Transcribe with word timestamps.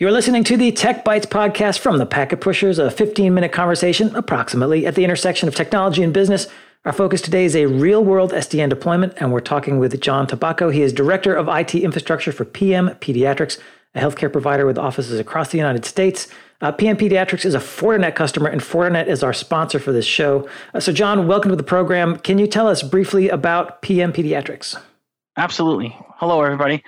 You're 0.00 0.12
listening 0.12 0.44
to 0.44 0.56
the 0.56 0.70
Tech 0.70 1.04
Bytes 1.04 1.26
podcast 1.26 1.80
from 1.80 1.98
the 1.98 2.06
Packet 2.06 2.40
Pushers, 2.40 2.78
a 2.78 2.88
15 2.88 3.34
minute 3.34 3.50
conversation 3.50 4.14
approximately 4.14 4.86
at 4.86 4.94
the 4.94 5.02
intersection 5.02 5.48
of 5.48 5.56
technology 5.56 6.04
and 6.04 6.14
business. 6.14 6.46
Our 6.84 6.92
focus 6.92 7.20
today 7.20 7.44
is 7.44 7.56
a 7.56 7.66
real 7.66 8.04
world 8.04 8.30
SDN 8.30 8.68
deployment, 8.68 9.14
and 9.16 9.32
we're 9.32 9.40
talking 9.40 9.80
with 9.80 10.00
John 10.00 10.28
Tabako. 10.28 10.72
He 10.72 10.82
is 10.82 10.92
Director 10.92 11.34
of 11.34 11.48
IT 11.48 11.74
Infrastructure 11.74 12.30
for 12.30 12.44
PM 12.44 12.90
Pediatrics, 13.00 13.58
a 13.96 14.00
healthcare 14.00 14.30
provider 14.30 14.66
with 14.66 14.78
offices 14.78 15.18
across 15.18 15.50
the 15.50 15.58
United 15.58 15.84
States. 15.84 16.28
Uh, 16.60 16.70
PM 16.70 16.96
Pediatrics 16.96 17.44
is 17.44 17.56
a 17.56 17.58
Fortinet 17.58 18.14
customer, 18.14 18.48
and 18.48 18.60
Fortinet 18.60 19.08
is 19.08 19.24
our 19.24 19.32
sponsor 19.32 19.80
for 19.80 19.90
this 19.90 20.06
show. 20.06 20.48
Uh, 20.74 20.78
so, 20.78 20.92
John, 20.92 21.26
welcome 21.26 21.50
to 21.50 21.56
the 21.56 21.64
program. 21.64 22.18
Can 22.18 22.38
you 22.38 22.46
tell 22.46 22.68
us 22.68 22.84
briefly 22.84 23.28
about 23.28 23.82
PM 23.82 24.12
Pediatrics? 24.12 24.80
Absolutely. 25.36 25.96
Hello, 26.18 26.40
everybody. 26.40 26.84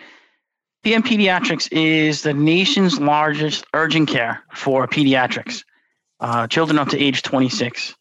PM 0.83 1.03
Pediatrics 1.03 1.69
is 1.73 2.23
the 2.23 2.33
nation's 2.33 2.99
largest 2.99 3.67
urgent 3.75 4.09
care 4.09 4.43
for 4.55 4.87
pediatrics, 4.87 5.63
uh, 6.21 6.47
children 6.47 6.79
up 6.79 6.89
to 6.89 6.99
age 6.99 7.23
26. 7.23 7.95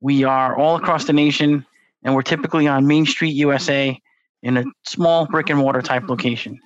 We 0.00 0.22
are 0.22 0.56
all 0.56 0.76
across 0.76 1.04
the 1.04 1.12
nation, 1.12 1.66
and 2.04 2.14
we're 2.14 2.22
typically 2.22 2.68
on 2.68 2.86
Main 2.86 3.06
Street, 3.06 3.34
USA, 3.34 4.00
in 4.42 4.56
a 4.56 4.64
small 4.84 5.26
brick 5.26 5.50
and 5.50 5.58
mortar 5.58 5.82
type 5.82 6.08
location. 6.08 6.60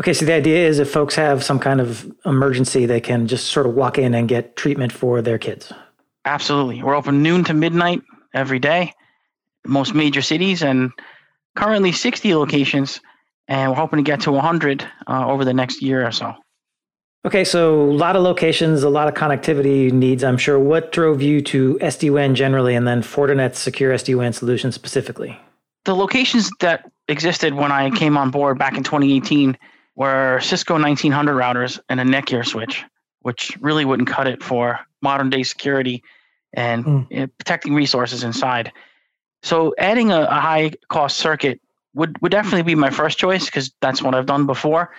Okay, 0.00 0.12
so 0.12 0.24
the 0.24 0.32
idea 0.32 0.68
is 0.68 0.78
if 0.78 0.90
folks 0.90 1.16
have 1.16 1.42
some 1.42 1.58
kind 1.58 1.80
of 1.80 2.08
emergency, 2.24 2.86
they 2.86 3.00
can 3.00 3.26
just 3.26 3.48
sort 3.48 3.66
of 3.66 3.74
walk 3.74 3.98
in 3.98 4.14
and 4.14 4.28
get 4.28 4.54
treatment 4.54 4.92
for 4.92 5.20
their 5.20 5.38
kids. 5.38 5.72
Absolutely. 6.24 6.84
We're 6.84 6.94
open 6.94 7.20
noon 7.20 7.42
to 7.44 7.54
midnight 7.54 8.02
every 8.32 8.60
day, 8.60 8.92
most 9.66 9.94
major 9.94 10.22
cities, 10.22 10.62
and 10.62 10.92
currently 11.56 11.90
60 11.90 12.32
locations 12.36 13.00
and 13.48 13.70
we're 13.70 13.76
hoping 13.76 13.98
to 13.98 14.02
get 14.02 14.20
to 14.20 14.32
100 14.32 14.86
uh, 15.06 15.26
over 15.26 15.44
the 15.44 15.54
next 15.54 15.82
year 15.82 16.06
or 16.06 16.12
so. 16.12 16.34
Okay, 17.26 17.44
so 17.44 17.82
a 17.82 17.92
lot 17.92 18.14
of 18.14 18.22
locations, 18.22 18.82
a 18.84 18.88
lot 18.88 19.08
of 19.08 19.14
connectivity 19.14 19.90
needs, 19.90 20.22
I'm 20.22 20.38
sure. 20.38 20.58
What 20.58 20.92
drove 20.92 21.20
you 21.20 21.40
to 21.42 21.74
SD-WAN 21.82 22.34
generally 22.34 22.74
and 22.74 22.86
then 22.86 23.02
Fortinet's 23.02 23.58
secure 23.58 23.92
SD-WAN 23.92 24.32
solution 24.32 24.70
specifically? 24.70 25.38
The 25.84 25.96
locations 25.96 26.50
that 26.60 26.90
existed 27.08 27.54
when 27.54 27.72
I 27.72 27.90
came 27.90 28.16
on 28.16 28.30
board 28.30 28.58
back 28.58 28.76
in 28.76 28.84
2018 28.84 29.58
were 29.96 30.38
Cisco 30.40 30.74
1900 30.74 31.34
routers 31.34 31.80
and 31.88 31.98
a 32.00 32.04
Netgear 32.04 32.46
switch, 32.46 32.84
which 33.22 33.56
really 33.60 33.84
wouldn't 33.84 34.08
cut 34.08 34.28
it 34.28 34.42
for 34.42 34.78
modern 35.02 35.28
day 35.28 35.42
security 35.42 36.02
and 36.52 36.84
mm. 36.84 37.30
protecting 37.38 37.74
resources 37.74 38.22
inside. 38.22 38.72
So 39.42 39.74
adding 39.76 40.12
a, 40.12 40.22
a 40.22 40.40
high 40.40 40.72
cost 40.88 41.16
circuit 41.16 41.60
would 41.98 42.20
would 42.22 42.32
definitely 42.32 42.62
be 42.62 42.74
my 42.74 42.90
first 42.90 43.18
choice 43.18 43.46
because 43.46 43.72
that's 43.80 44.00
what 44.00 44.14
I've 44.14 44.26
done 44.26 44.46
before. 44.46 44.94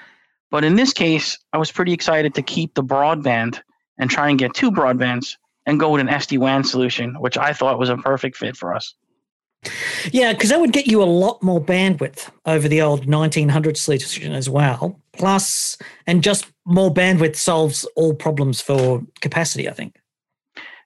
But 0.52 0.64
in 0.64 0.76
this 0.76 0.94
case, 0.94 1.38
I 1.54 1.58
was 1.58 1.72
pretty 1.72 1.94
excited 1.94 2.36
to 2.36 2.42
keep 2.42 2.74
the 2.76 2.84
broadband 2.84 3.60
and 3.98 4.10
try 4.10 4.30
and 4.30 4.38
get 4.38 4.54
two 4.54 4.72
broadbands 4.72 5.38
and 5.66 5.80
go 5.80 5.92
with 5.92 6.02
an 6.02 6.08
SD 6.08 6.40
WAN 6.40 6.64
solution, 6.64 7.16
which 7.20 7.38
I 7.38 7.54
thought 7.54 7.80
was 7.80 7.90
a 7.90 7.98
perfect 7.98 8.38
fit 8.38 8.58
for 8.58 8.76
us. 8.76 8.96
Yeah, 10.12 10.34
because 10.34 10.50
that 10.50 10.60
would 10.60 10.72
get 10.72 10.88
you 10.88 11.04
a 11.04 11.06
lot 11.06 11.44
more 11.44 11.62
bandwidth 11.62 12.30
over 12.46 12.68
the 12.68 12.82
old 12.82 13.08
1900 13.08 13.78
solution 13.78 14.32
as 14.34 14.50
well. 14.50 15.00
Plus, 15.14 15.78
and 16.08 16.24
just 16.24 16.48
more 16.66 16.94
bandwidth 16.94 17.36
solves 17.36 17.86
all 17.96 18.14
problems 18.14 18.62
for 18.62 19.02
capacity, 19.22 19.70
I 19.70 19.74
think. 19.74 20.00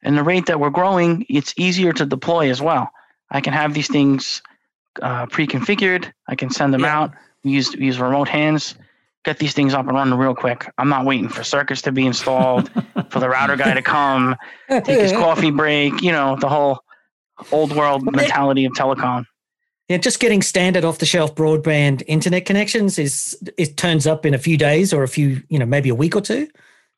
And 0.02 0.18
the 0.18 0.24
rate 0.24 0.48
that 0.48 0.60
we're 0.60 0.72
growing, 0.72 1.26
it's 1.30 1.54
easier 1.56 1.94
to 1.94 2.06
deploy 2.06 2.50
as 2.50 2.62
well. 2.62 2.90
I 3.30 3.42
can 3.42 3.54
have 3.54 3.74
these 3.74 3.88
things 3.88 4.42
uh, 5.02 5.26
pre-configured. 5.28 6.12
I 6.28 6.36
can 6.36 6.50
send 6.50 6.74
them 6.74 6.82
yeah. 6.82 6.98
out. 6.98 7.12
Use 7.44 7.74
use 7.74 8.00
remote 8.00 8.28
hands. 8.28 8.76
Get 9.26 9.40
these 9.40 9.54
things 9.54 9.74
up 9.74 9.88
and 9.88 9.96
running 9.96 10.18
real 10.18 10.36
quick. 10.36 10.70
I'm 10.78 10.90
not 10.90 11.06
waiting 11.06 11.30
for 11.30 11.44
circuits 11.44 11.82
to 11.84 11.92
be 11.92 12.06
installed, 12.06 12.70
for 13.10 13.20
the 13.20 13.30
router 13.30 13.56
guy 13.56 13.74
to 13.74 13.82
come, 13.82 14.36
take 14.70 14.86
his 14.86 15.12
coffee 15.14 15.52
break. 15.52 16.02
You 16.02 16.12
know 16.12 16.38
the 16.40 16.50
whole 16.50 16.80
old 17.52 17.76
world 17.76 18.04
mentality 18.04 18.66
of 18.66 18.74
telecom. 18.74 19.26
Yeah, 19.90 19.98
just 19.98 20.20
getting 20.20 20.42
standard 20.42 20.86
off 20.86 21.00
the 21.00 21.06
shelf 21.06 21.36
broadband 21.36 22.04
internet 22.08 22.46
connections 22.46 22.98
is 22.98 23.38
it 23.58 23.76
turns 23.76 24.08
up 24.08 24.26
in 24.26 24.34
a 24.34 24.38
few 24.38 24.58
days 24.58 24.94
or 24.94 25.04
a 25.04 25.10
few, 25.10 25.44
you 25.50 25.60
know, 25.60 25.66
maybe 25.66 25.90
a 25.90 25.96
week 25.96 26.16
or 26.16 26.22
two. 26.22 26.48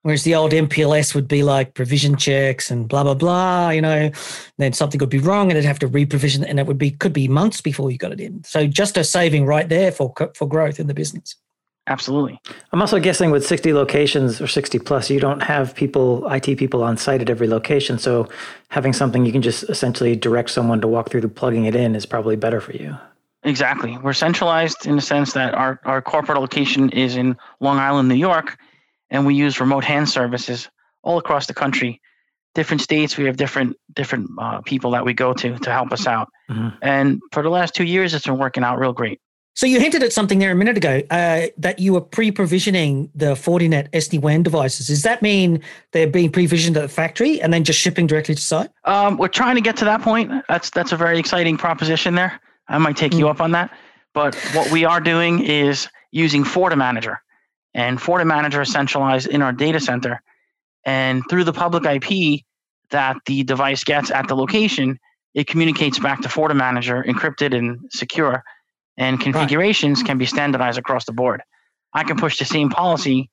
Whereas 0.05 0.21
the 0.21 0.35
old 0.35 0.51
MPLS 0.51 1.15
would 1.15 1.27
be 1.27 1.41
like 1.41 1.73
provision 1.73 2.15
checks 2.15 2.69
and 2.69 2.87
blah 2.87 3.03
blah 3.03 3.15
blah, 3.15 3.71
you 3.71 3.81
know, 3.81 4.11
then 4.59 4.71
something 4.71 4.99
would 4.99 5.09
be 5.09 5.17
wrong 5.17 5.49
and 5.49 5.53
it'd 5.53 5.65
have 5.65 5.79
to 5.79 5.87
re-provision, 5.87 6.43
and 6.43 6.59
it 6.59 6.67
would 6.67 6.77
be 6.77 6.91
could 6.91 7.11
be 7.11 7.27
months 7.27 7.59
before 7.59 7.89
you 7.89 7.97
got 7.97 8.11
it 8.11 8.21
in. 8.21 8.43
So 8.43 8.67
just 8.67 8.97
a 8.97 9.03
saving 9.03 9.47
right 9.47 9.67
there 9.67 9.91
for 9.91 10.13
for 10.35 10.47
growth 10.47 10.79
in 10.79 10.85
the 10.85 10.93
business. 10.93 11.35
Absolutely. 11.87 12.39
I'm 12.71 12.81
also 12.81 12.99
guessing 12.99 13.31
with 13.31 13.47
60 13.47 13.73
locations 13.73 14.39
or 14.39 14.45
60 14.45 14.77
plus, 14.77 15.09
you 15.09 15.19
don't 15.19 15.41
have 15.41 15.73
people, 15.73 16.27
IT 16.31 16.55
people 16.59 16.83
on 16.83 16.97
site 16.97 17.21
at 17.21 17.29
every 17.31 17.47
location. 17.47 17.97
So 17.97 18.29
having 18.69 18.93
something 18.93 19.25
you 19.25 19.31
can 19.31 19.41
just 19.41 19.63
essentially 19.69 20.15
direct 20.15 20.51
someone 20.51 20.81
to 20.81 20.87
walk 20.87 21.09
through 21.09 21.21
to 21.21 21.29
plugging 21.29 21.65
it 21.65 21.75
in 21.75 21.95
is 21.95 22.05
probably 22.05 22.35
better 22.35 22.61
for 22.61 22.73
you. 22.73 22.95
Exactly. 23.43 23.97
We're 23.99 24.13
centralized 24.13 24.85
in 24.85 24.95
the 24.95 25.01
sense 25.01 25.33
that 25.33 25.55
our, 25.55 25.79
our 25.85 26.01
corporate 26.01 26.39
location 26.39 26.89
is 26.91 27.17
in 27.17 27.37
Long 27.59 27.77
Island, 27.79 28.07
New 28.07 28.15
York, 28.15 28.57
and 29.15 29.25
we 29.25 29.35
use 29.35 29.59
remote 29.59 29.83
hand 29.83 30.09
services 30.09 30.69
all 31.03 31.17
across 31.17 31.47
the 31.47 31.53
country. 31.53 32.01
Different 32.53 32.81
states, 32.81 33.17
we 33.17 33.25
have 33.25 33.37
different 33.37 33.75
different 33.93 34.29
uh, 34.39 34.61
people 34.61 34.91
that 34.91 35.05
we 35.05 35.13
go 35.13 35.33
to 35.33 35.57
to 35.57 35.71
help 35.71 35.91
us 35.91 36.07
out. 36.07 36.29
Mm-hmm. 36.49 36.77
And 36.81 37.21
for 37.31 37.43
the 37.43 37.49
last 37.49 37.75
two 37.75 37.83
years, 37.83 38.13
it's 38.13 38.25
been 38.25 38.37
working 38.37 38.63
out 38.63 38.79
real 38.79 38.93
great. 38.93 39.19
So 39.55 39.65
you 39.65 39.79
hinted 39.79 40.03
at 40.03 40.11
something 40.11 40.39
there 40.39 40.51
a 40.51 40.55
minute 40.55 40.75
ago 40.75 41.01
uh, 41.09 41.47
that 41.57 41.79
you 41.79 41.93
were 41.93 42.01
pre-provisioning 42.01 43.09
the 43.15 43.35
Fortinet 43.35 43.89
SD-WAN 43.91 44.43
devices. 44.43 44.87
Does 44.87 45.03
that 45.03 45.21
mean 45.21 45.61
they're 45.93 46.07
being 46.07 46.29
pre-provisioned 46.29 46.75
at 46.75 46.81
the 46.81 46.89
factory 46.89 47.41
and 47.41 47.53
then 47.53 47.63
just 47.63 47.79
shipping 47.79 48.05
directly 48.05 48.35
to 48.35 48.41
site? 48.41 48.69
Um, 48.83 49.15
we're 49.15 49.29
trying 49.29 49.55
to 49.55 49.61
get 49.61 49.77
to 49.77 49.85
that 49.85 50.01
point. 50.01 50.29
That's 50.49 50.69
that's 50.71 50.91
a 50.91 50.97
very 50.97 51.19
exciting 51.19 51.57
proposition 51.57 52.15
there. 52.15 52.39
I 52.67 52.77
might 52.79 52.97
take 52.97 53.13
mm. 53.13 53.19
you 53.19 53.29
up 53.29 53.39
on 53.39 53.51
that. 53.51 53.71
But 54.13 54.35
what 54.53 54.71
we 54.71 54.83
are 54.83 54.99
doing 54.99 55.41
is 55.41 55.87
using 56.11 56.43
FortiManager. 56.43 57.17
And 57.75 57.99
FortiManager 57.99 58.61
is 58.61 58.71
centralized 58.71 59.27
in 59.27 59.41
our 59.41 59.51
data 59.51 59.81
center. 59.81 60.23
And 60.85 61.23
through 61.29 61.43
the 61.43 61.53
public 61.53 61.83
IP 61.83 62.41
that 62.89 63.17
the 63.25 63.43
device 63.43 63.83
gets 63.83 64.09
at 64.11 64.29
the 64.29 64.35
location, 64.35 64.97
it 65.33 65.45
communicates 65.45 65.99
back 65.99 66.21
to 66.21 66.29
FortiManager, 66.29 67.05
encrypted 67.05 67.55
and 67.55 67.79
secure. 67.91 68.43
And 68.97 69.19
configurations 69.19 69.99
right. 69.99 70.07
can 70.07 70.17
be 70.17 70.25
standardized 70.25 70.79
across 70.79 71.03
the 71.03 71.11
board. 71.11 71.41
I 71.93 72.05
can 72.05 72.15
push 72.15 72.39
the 72.39 72.45
same 72.45 72.69
policy 72.69 73.29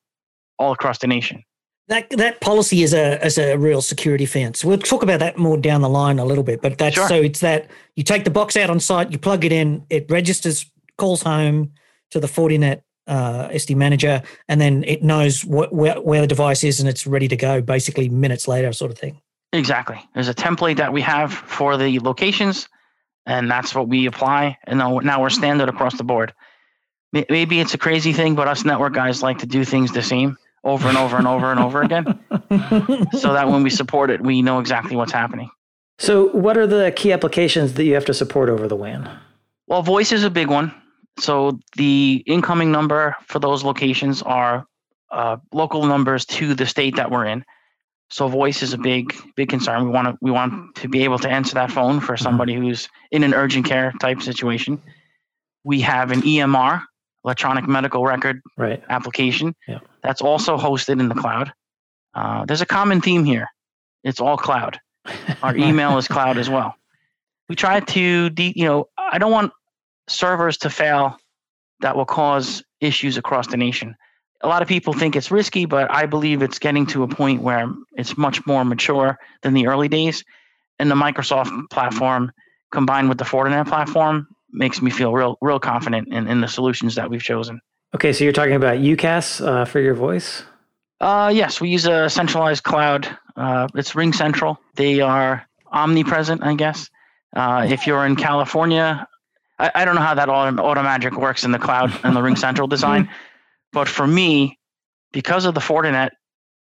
all 0.59 0.73
across 0.73 0.97
the 0.99 1.07
nation. 1.07 1.41
That 1.87 2.09
that 2.11 2.39
policy 2.41 2.83
is 2.83 2.93
a 2.93 3.25
is 3.25 3.37
a 3.37 3.57
real 3.57 3.81
security 3.81 4.25
fence. 4.25 4.63
We'll 4.63 4.77
talk 4.77 5.03
about 5.03 5.19
that 5.19 5.37
more 5.37 5.57
down 5.57 5.81
the 5.81 5.89
line 5.89 6.17
a 6.17 6.23
little 6.23 6.43
bit, 6.43 6.61
but 6.61 6.77
that's 6.77 6.95
sure. 6.95 7.07
so 7.09 7.15
it's 7.15 7.41
that 7.41 7.69
you 7.95 8.03
take 8.03 8.23
the 8.23 8.29
box 8.29 8.55
out 8.55 8.69
on 8.69 8.79
site, 8.79 9.11
you 9.11 9.17
plug 9.17 9.43
it 9.43 9.51
in, 9.51 9.85
it 9.89 10.09
registers, 10.09 10.65
calls 10.97 11.23
home 11.23 11.73
to 12.11 12.21
the 12.21 12.27
Fortinet 12.27 12.83
uh, 13.07 13.49
SD 13.49 13.75
manager, 13.75 14.21
and 14.47 14.61
then 14.61 14.83
it 14.85 15.03
knows 15.03 15.43
what, 15.45 15.73
where, 15.73 15.99
where 16.01 16.21
the 16.21 16.27
device 16.27 16.63
is 16.63 16.79
and 16.79 16.87
it's 16.87 17.05
ready 17.05 17.27
to 17.27 17.35
go 17.35 17.61
basically 17.61 18.09
minutes 18.09 18.47
later, 18.47 18.71
sort 18.73 18.91
of 18.91 18.97
thing. 18.97 19.21
Exactly. 19.51 19.99
There's 20.13 20.29
a 20.29 20.33
template 20.33 20.77
that 20.77 20.93
we 20.93 21.01
have 21.01 21.31
for 21.31 21.77
the 21.77 21.99
locations, 21.99 22.67
and 23.25 23.49
that's 23.49 23.75
what 23.75 23.87
we 23.87 24.07
apply. 24.07 24.57
And 24.63 24.79
now, 24.79 24.99
now 24.99 25.21
we're 25.21 25.29
standard 25.29 25.69
across 25.69 25.97
the 25.97 26.03
board. 26.03 26.33
Maybe 27.11 27.59
it's 27.59 27.75
a 27.75 27.77
crazy 27.77 28.11
thing, 28.11 28.33
but 28.33 28.47
us 28.47 28.65
network 28.65 28.93
guys 28.93 29.21
like 29.21 29.37
to 29.39 29.45
do 29.45 29.63
things 29.63 29.91
the 29.91 30.01
same 30.01 30.37
over 30.63 30.87
and 30.87 30.97
over 30.97 31.17
and 31.17 31.27
over 31.27 31.51
and 31.51 31.59
over 31.59 31.81
again, 31.81 32.05
so 33.19 33.33
that 33.33 33.47
when 33.49 33.63
we 33.63 33.69
support 33.69 34.09
it, 34.09 34.21
we 34.21 34.41
know 34.41 34.59
exactly 34.59 34.95
what's 34.95 35.11
happening. 35.11 35.49
So, 35.99 36.29
what 36.29 36.57
are 36.57 36.65
the 36.65 36.91
key 36.95 37.11
applications 37.11 37.73
that 37.73 37.83
you 37.83 37.93
have 37.93 38.05
to 38.05 38.13
support 38.13 38.49
over 38.49 38.67
the 38.67 38.75
WAN? 38.75 39.09
Well, 39.67 39.83
voice 39.83 40.11
is 40.11 40.23
a 40.23 40.29
big 40.29 40.47
one. 40.47 40.73
So 41.19 41.59
the 41.77 42.23
incoming 42.25 42.71
number 42.71 43.15
for 43.27 43.39
those 43.39 43.63
locations 43.63 44.21
are 44.21 44.65
uh, 45.11 45.37
local 45.51 45.85
numbers 45.85 46.25
to 46.25 46.53
the 46.53 46.65
state 46.65 46.95
that 46.95 47.11
we're 47.11 47.25
in. 47.25 47.45
So 48.09 48.27
voice 48.27 48.61
is 48.61 48.73
a 48.73 48.77
big, 48.77 49.15
big 49.35 49.49
concern. 49.49 49.85
We 49.85 49.89
want 49.89 50.07
to 50.07 50.17
we 50.21 50.31
want 50.31 50.75
to 50.75 50.87
be 50.87 51.03
able 51.03 51.17
to 51.19 51.29
answer 51.29 51.55
that 51.55 51.71
phone 51.71 51.99
for 51.99 52.13
mm-hmm. 52.13 52.23
somebody 52.23 52.53
who's 52.53 52.89
in 53.11 53.23
an 53.23 53.33
urgent 53.33 53.65
care 53.65 53.91
type 53.99 54.21
situation. 54.21 54.81
We 55.63 55.81
have 55.81 56.11
an 56.11 56.21
EMR, 56.21 56.83
electronic 57.23 57.67
medical 57.67 58.03
record 58.03 58.41
right. 58.57 58.83
application, 58.89 59.55
yeah. 59.67 59.79
that's 60.03 60.21
also 60.21 60.57
hosted 60.57 60.99
in 60.99 61.07
the 61.07 61.15
cloud. 61.15 61.53
Uh, 62.13 62.45
there's 62.45 62.61
a 62.61 62.65
common 62.65 63.01
theme 63.01 63.23
here. 63.23 63.47
It's 64.03 64.19
all 64.19 64.37
cloud. 64.37 64.79
Our 65.41 65.55
email 65.67 65.97
is 65.97 66.07
cloud 66.07 66.37
as 66.37 66.49
well. 66.49 66.75
We 67.49 67.55
try 67.55 67.79
to, 67.79 68.29
de- 68.29 68.53
you 68.55 68.65
know, 68.65 68.89
I 68.97 69.17
don't 69.17 69.31
want 69.31 69.53
servers 70.07 70.57
to 70.57 70.69
fail 70.69 71.17
that 71.79 71.95
will 71.95 72.05
cause 72.05 72.63
issues 72.81 73.17
across 73.17 73.47
the 73.47 73.57
nation. 73.57 73.95
A 74.41 74.47
lot 74.47 74.61
of 74.61 74.67
people 74.67 74.93
think 74.93 75.15
it's 75.15 75.31
risky, 75.31 75.65
but 75.65 75.89
I 75.89 76.05
believe 76.05 76.41
it's 76.41 76.59
getting 76.59 76.85
to 76.87 77.03
a 77.03 77.07
point 77.07 77.41
where 77.41 77.71
it's 77.93 78.17
much 78.17 78.45
more 78.45 78.65
mature 78.65 79.17
than 79.41 79.53
the 79.53 79.67
early 79.67 79.87
days. 79.87 80.23
And 80.79 80.91
the 80.91 80.95
Microsoft 80.95 81.69
platform 81.69 82.31
combined 82.71 83.07
with 83.07 83.17
the 83.17 83.23
Fortinet 83.23 83.67
platform 83.67 84.27
makes 84.51 84.81
me 84.81 84.91
feel 84.91 85.13
real, 85.13 85.37
real 85.41 85.59
confident 85.59 86.09
in, 86.11 86.27
in 86.27 86.41
the 86.41 86.47
solutions 86.47 86.95
that 86.95 87.09
we've 87.09 87.23
chosen. 87.23 87.61
Okay, 87.95 88.11
so 88.11 88.23
you're 88.23 88.33
talking 88.33 88.55
about 88.55 88.77
UCaaS 88.77 89.45
uh, 89.45 89.65
for 89.65 89.79
your 89.79 89.93
voice? 89.93 90.43
Uh, 90.99 91.31
yes, 91.33 91.61
we 91.61 91.69
use 91.69 91.85
a 91.85 92.09
centralized 92.09 92.63
cloud. 92.63 93.07
Uh, 93.35 93.67
it's 93.75 93.93
RingCentral. 93.93 94.57
They 94.75 94.99
are 94.99 95.45
omnipresent, 95.71 96.43
I 96.43 96.55
guess. 96.55 96.89
Uh, 97.35 97.67
if 97.69 97.87
you're 97.87 98.05
in 98.05 98.15
California, 98.15 99.07
I, 99.59 99.71
I 99.75 99.85
don't 99.85 99.95
know 99.95 100.01
how 100.01 100.15
that 100.15 100.29
auto, 100.29 100.57
Automagic 100.61 101.15
works 101.17 101.43
in 101.43 101.51
the 101.51 101.59
cloud 101.59 101.91
and 102.03 102.15
the 102.15 102.19
RingCentral 102.21 102.69
design, 102.69 103.09
but 103.71 103.87
for 103.87 104.05
me, 104.07 104.59
because 105.11 105.45
of 105.45 105.53
the 105.53 105.59
Fortinet 105.61 106.09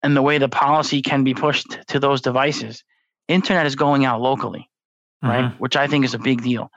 and 0.04 0.16
the 0.16 0.22
way 0.22 0.38
the 0.38 0.50
policy 0.50 1.02
can 1.02 1.24
be 1.24 1.34
pushed 1.34 1.78
to 1.88 2.00
those 2.00 2.22
devices, 2.22 2.84
internet 3.28 3.66
is 3.66 3.76
going 3.76 4.06
out 4.06 4.22
locally, 4.22 4.70
right? 5.22 5.46
Mhm. 5.46 5.60
Which 5.60 5.76
I 5.76 5.88
think 5.88 6.06
is 6.06 6.14
a 6.14 6.20
big 6.20 6.42
deal 6.44 6.72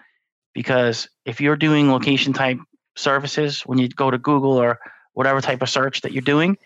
because 0.55 1.09
if 1.25 1.41
you're 1.41 1.57
doing 1.57 1.91
location 1.93 2.33
type 2.33 2.59
services, 2.97 3.63
when 3.63 3.79
you 3.79 3.89
go 3.89 4.11
to 4.11 4.19
Google 4.19 4.53
or 4.61 4.79
whatever 5.13 5.41
type 5.41 5.63
of 5.63 5.69
search 5.71 6.01
that 6.01 6.13
you're 6.13 6.23
doing, 6.23 6.57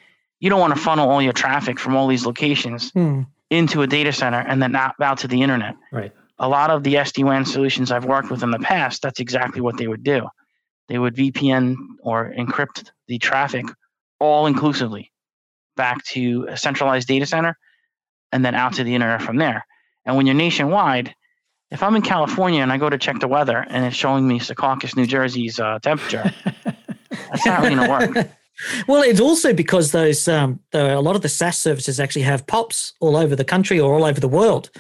you 0.41 0.49
don't 0.51 0.61
want 0.61 0.75
to 0.75 0.81
funnel 0.81 1.11
all 1.11 1.21
your 1.23 1.33
traffic 1.33 1.79
from 1.79 1.95
all 1.97 2.07
these 2.09 2.25
locations 2.27 2.91
Hmm. 2.93 3.23
into 3.51 3.83
a 3.83 3.87
data 3.87 4.13
center 4.13 4.41
and 4.41 4.63
then 4.63 4.75
out, 4.75 4.95
out 5.03 5.19
to 5.19 5.29
the 5.29 5.43
internet. 5.43 5.77
Right. 5.93 6.13
A 6.39 6.49
lot 6.49 6.71
of 6.71 6.83
the 6.83 6.95
SD 6.95 7.25
WAN 7.25 7.45
solutions 7.45 7.91
I've 7.91 8.05
worked 8.05 8.31
with 8.31 8.43
in 8.43 8.51
the 8.51 8.59
past, 8.59 9.03
that's 9.03 9.21
exactly 9.21 9.61
what 9.61 9.77
they 9.77 9.87
would 9.87 10.03
do. 10.03 10.29
They 10.89 10.99
would 10.99 11.15
VPN 11.15 11.77
or 12.03 12.33
encrypt 12.37 12.91
the 13.07 13.19
traffic 13.19 13.67
all 14.21 14.47
inclusively 14.47 15.13
back 15.77 16.05
to 16.05 16.47
a 16.49 16.57
centralized 16.57 17.09
data 17.09 17.27
center 17.27 17.57
and 18.33 18.45
then 18.45 18.55
out 18.55 18.75
to 18.75 18.85
the 18.85 18.95
internet 18.95 19.23
from 19.23 19.37
there. 19.37 19.67
And 20.05 20.17
when 20.17 20.27
you're 20.27 20.35
nationwide, 20.35 21.15
if 21.71 21.83
I'm 21.83 21.97
in 21.97 22.03
California 22.03 22.63
and 22.63 22.73
I 22.73 22.79
go 22.79 22.91
to 22.91 22.99
check 22.99 23.21
the 23.21 23.29
weather 23.29 23.65
and 23.69 23.85
it's 23.85 23.97
showing 23.97 24.27
me 24.27 24.39
Secaucus, 24.39 24.97
New 24.97 25.07
Jersey's 25.07 25.59
uh, 25.59 25.79
temperature, 25.81 26.33
that's 27.11 27.47
not 27.47 27.63
really 27.63 27.77
going 27.77 27.89
to 27.89 28.15
work. 28.15 28.29
Well, 28.87 29.03
it's 29.03 29.21
also 29.21 29.53
because 29.53 29.91
those 29.93 30.29
um, 30.29 30.61
the, 30.71 30.97
a 30.97 31.01
lot 31.01 31.17
of 31.17 31.23
the 31.23 31.29
SaaS 31.29 31.59
services 31.59 31.99
actually 31.99 32.23
have 32.23 32.47
pops 32.47 32.93
all 33.01 33.17
over 33.17 33.35
the 33.35 33.45
country 33.45 33.81
or 33.81 33.95
all 33.95 34.05
over 34.05 34.21
the 34.21 34.29
world, 34.29 34.71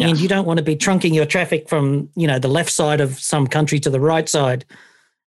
and 0.00 0.18
you 0.18 0.28
don't 0.28 0.46
want 0.46 0.58
to 0.58 0.64
be 0.64 0.74
trunking 0.76 1.14
your 1.14 1.26
traffic 1.26 1.68
from 1.68 2.08
you 2.16 2.26
know 2.26 2.38
the 2.38 2.48
left 2.48 2.70
side 2.70 3.00
of 3.00 3.18
some 3.18 3.46
country 3.46 3.78
to 3.80 3.90
the 3.90 4.00
right 4.00 4.28
side 4.28 4.64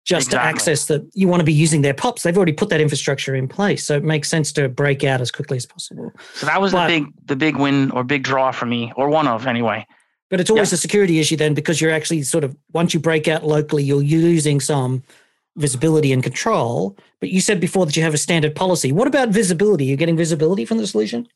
just 0.04 0.30
to 0.30 0.40
access 0.40 0.86
the. 0.86 1.08
You 1.14 1.26
want 1.26 1.40
to 1.40 1.44
be 1.44 1.52
using 1.54 1.80
their 1.82 1.94
pops. 1.94 2.22
They've 2.22 2.36
already 2.36 2.52
put 2.52 2.68
that 2.68 2.80
infrastructure 2.82 3.34
in 3.34 3.48
place, 3.48 3.84
so 3.86 3.96
it 3.96 4.04
makes 4.04 4.28
sense 4.28 4.52
to 4.52 4.68
break 4.68 5.02
out 5.02 5.20
as 5.22 5.30
quickly 5.30 5.56
as 5.56 5.64
possible. 5.66 6.12
So 6.34 6.46
that 6.46 6.60
was 6.60 6.72
But- 6.72 6.88
the 6.88 7.00
big 7.00 7.12
the 7.26 7.36
big 7.36 7.56
win 7.56 7.90
or 7.92 8.04
big 8.04 8.22
draw 8.22 8.52
for 8.52 8.66
me, 8.66 8.92
or 8.96 9.08
one 9.08 9.26
of 9.26 9.46
anyway. 9.46 9.86
But 10.28 10.40
it's 10.40 10.50
always 10.50 10.70
Yeah. 10.72 10.74
a 10.76 10.78
security 10.78 11.18
issue 11.20 11.36
then 11.36 11.54
because 11.54 11.80
you're 11.80 11.92
actually 11.92 12.22
sort 12.24 12.44
of 12.44 12.54
once 12.72 12.92
you 12.92 13.00
break 13.00 13.26
out 13.26 13.46
locally, 13.46 13.84
you're 13.84 14.02
using 14.02 14.60
some 14.60 15.02
visibility 15.56 16.12
and 16.12 16.22
control. 16.22 16.96
But 17.20 17.30
you 17.30 17.40
said 17.40 17.60
before 17.60 17.86
that 17.86 17.96
you 17.96 18.02
have 18.02 18.14
a 18.14 18.18
standard 18.18 18.54
policy. 18.54 18.92
What 18.92 19.08
about 19.08 19.30
visibility? 19.30 19.86
You're 19.86 19.96
getting 19.96 20.16
visibility 20.16 20.64
from 20.64 20.78
the 20.78 20.86
solution? 20.86 21.26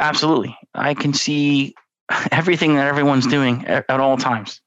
Absolutely. 0.00 0.56
I 0.74 0.94
can 0.94 1.14
see 1.14 1.74
everything 2.30 2.74
that 2.76 2.86
everyone's 2.86 3.26
doing 3.26 3.66
at, 3.66 3.84
at 3.88 4.00
all 4.00 4.16
times. 4.16 4.60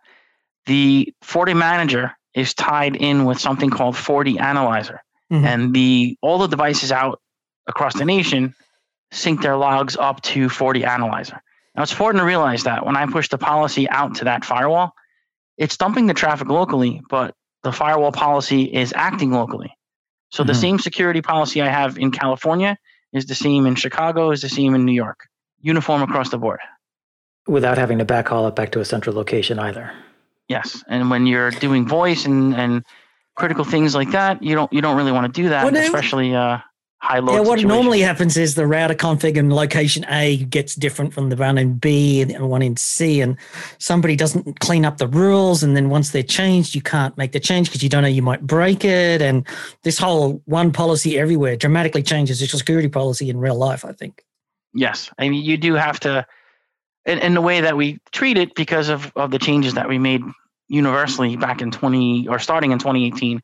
The 0.66 1.14
FortiManager 1.24 2.14
is 2.34 2.54
tied 2.54 2.96
in 2.96 3.26
with 3.26 3.40
something 3.40 3.70
called 3.70 3.96
FortiAnalyzer. 3.96 5.00
Mhm. 5.32 5.46
And 5.46 5.74
the 5.74 6.18
all 6.22 6.38
the 6.38 6.48
devices 6.48 6.92
out 6.92 7.22
across 7.68 7.94
the 7.96 8.06
nation 8.06 8.54
sync 9.12 9.42
their 9.42 9.58
logs 9.58 9.96
up 9.98 10.22
to 10.22 10.48
FortiAnalyzer. 10.48 11.40
Now 11.76 11.84
it's 11.84 11.92
important 11.92 12.22
to 12.22 12.26
realize 12.26 12.64
that 12.64 12.86
when 12.86 12.98
I 12.98 13.06
push 13.06 13.30
the 13.30 13.38
policy 13.38 13.90
out 13.90 14.16
to 14.16 14.26
that 14.26 14.44
firewall, 14.46 14.94
it's 15.58 15.78
dumping 15.78 16.08
the 16.08 16.14
traffic 16.14 16.48
locally, 16.48 17.02
but 17.10 17.36
the 17.64 17.72
firewall 17.72 18.12
policy 18.12 18.64
is 18.64 18.94
acting 18.96 19.32
locally. 19.32 19.72
So 20.30 20.44
the 20.44 20.54
Mhm. 20.54 20.62
same 20.62 20.80
security 20.80 21.22
policy 21.22 21.62
I 21.62 21.70
have 21.70 21.98
in 21.98 22.12
California 22.12 22.78
is 23.14 23.26
the 23.26 23.36
same 23.36 23.66
in 23.66 23.76
Chicago, 23.76 24.32
is 24.32 24.42
the 24.42 24.50
same 24.50 24.76
in 24.76 24.86
New 24.86 24.94
York. 24.94 25.20
Uniform 25.62 26.02
across 26.04 26.30
the 26.30 26.38
board. 26.38 26.60
Without 27.48 27.78
having 27.78 27.98
to 28.00 28.06
backhaul 28.06 28.48
it 28.48 28.56
back 28.56 28.72
to 28.74 28.80
a 28.82 28.86
central 28.86 29.16
location 29.16 29.58
either. 29.58 29.92
Yes. 30.50 30.84
And 30.88 31.10
when 31.10 31.26
you're 31.26 31.52
doing 31.52 31.88
voice 31.88 32.26
and, 32.26 32.54
and 32.54 32.84
critical 33.36 33.64
things 33.64 33.96
like 33.96 34.12
that, 34.12 34.44
you 34.44 34.56
don't 34.56 34.72
you 34.74 34.82
don't 34.82 34.98
really 34.98 35.12
want 35.12 35.34
to 35.34 35.42
do 35.42 35.50
that, 35.50 35.66
Well, 35.66 35.76
especially 35.78 36.36
uh 36.36 36.60
high 37.00 37.18
yeah, 37.18 37.22
what 37.22 37.38
situations. 37.38 37.64
normally 37.66 38.02
happens 38.02 38.38
is 38.38 38.56
the 38.56 38.66
router 38.66 38.96
config 38.96 39.38
in 39.38 39.54
location 39.54 40.06
A 40.10 40.38
gets 40.38 40.76
different 40.76 41.14
from 41.14 41.30
the 41.30 41.36
one 41.36 41.58
in 41.58 41.78
B 41.78 42.22
and 42.22 42.50
one 42.50 42.62
in 42.62 42.76
C, 42.76 43.22
and 43.22 43.38
somebody 43.78 44.16
doesn't 44.16 44.60
clean 44.60 44.86
up 44.86 44.98
the 44.98 45.08
rules, 45.08 45.64
and 45.64 45.76
then 45.76 45.90
once 45.90 46.12
they're 46.12 46.24
changed, 46.24 46.76
you 46.76 46.82
can't 46.82 47.18
make 47.18 47.32
the 47.32 47.40
change 47.40 47.70
because 47.70 47.84
you 47.84 47.90
don't 47.90 48.02
know 48.02 48.08
you 48.08 48.22
might 48.22 48.42
break 48.42 48.84
it, 48.84 49.22
and 49.22 49.48
this 49.84 49.98
whole 49.98 50.42
one 50.46 50.72
policy 50.72 51.18
everywhere 51.18 51.56
dramatically 51.56 52.04
changes 52.04 52.42
your 52.42 52.48
security 52.48 52.90
policy 52.90 53.30
in 53.30 53.38
real 53.38 53.56
life. 53.56 53.86
I 53.86 53.94
think. 53.94 54.24
Yes, 54.74 55.12
I 55.18 55.30
mean 55.30 55.44
you 55.44 55.58
do 55.58 55.76
have 55.76 56.00
to, 56.02 56.26
in, 57.06 57.20
in 57.20 57.34
the 57.34 57.42
way 57.42 57.62
that 57.62 57.78
we 57.78 58.00
treat 58.12 58.38
it 58.38 58.56
because 58.56 58.90
of 58.90 59.12
of 59.16 59.32
the 59.32 59.40
changes 59.40 59.76
that 59.76 59.88
we 59.88 59.98
made 59.98 60.22
universally 60.68 61.38
back 61.38 61.62
in 61.62 61.72
twenty 61.72 62.28
or 62.28 62.40
starting 62.40 62.72
in 62.72 62.80
twenty 62.80 63.06
eighteen. 63.06 63.42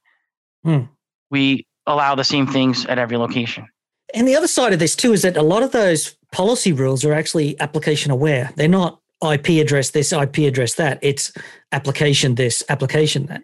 Hmm. 0.64 0.82
We 1.30 1.66
allow 1.88 2.16
the 2.16 2.24
same 2.24 2.48
things 2.48 2.86
at 2.86 2.98
every 2.98 3.18
location. 3.18 3.68
And 4.14 4.28
the 4.28 4.36
other 4.36 4.48
side 4.48 4.74
of 4.74 4.80
this 4.80 4.96
too 4.96 5.14
is 5.14 5.22
that 5.24 5.38
a 5.38 5.42
lot 5.42 5.64
of 5.64 5.72
those 5.72 6.16
policy 6.32 6.72
rules 6.72 7.04
are 7.06 7.14
actually 7.14 7.60
application 7.60 8.12
aware. 8.12 8.52
They're 8.56 8.68
not 8.68 9.00
IP 9.24 9.50
address 9.62 9.92
this, 9.92 10.12
IP 10.12 10.40
address 10.40 10.76
that. 10.76 11.00
It's 11.02 11.32
application 11.72 12.36
this, 12.36 12.64
application 12.70 13.26
that. 13.28 13.42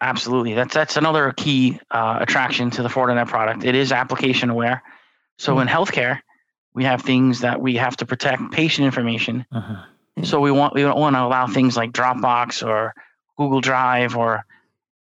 Absolutely, 0.00 0.54
that's 0.54 0.74
that's 0.74 0.96
another 0.96 1.32
key 1.36 1.78
uh, 1.90 2.18
attraction 2.20 2.70
to 2.70 2.82
the 2.82 2.88
Fortinet 2.88 3.26
product. 3.26 3.64
It 3.64 3.74
is 3.74 3.90
application 3.92 4.48
aware. 4.48 4.82
So 5.38 5.54
Hmm. 5.54 5.62
in 5.62 5.68
healthcare, 5.68 6.20
we 6.74 6.84
have 6.84 7.02
things 7.02 7.40
that 7.40 7.60
we 7.60 7.74
have 7.76 7.96
to 7.96 8.06
protect 8.06 8.52
patient 8.52 8.86
information. 8.86 9.44
Mhm. 9.52 9.84
So 10.24 10.40
we 10.40 10.50
want 10.52 10.74
we 10.74 10.82
don't 10.82 10.98
want 10.98 11.16
to 11.16 11.22
allow 11.22 11.46
things 11.48 11.76
like 11.76 11.90
Dropbox 11.92 12.64
or 12.66 12.94
Google 13.36 13.60
Drive 13.60 14.16
or 14.16 14.44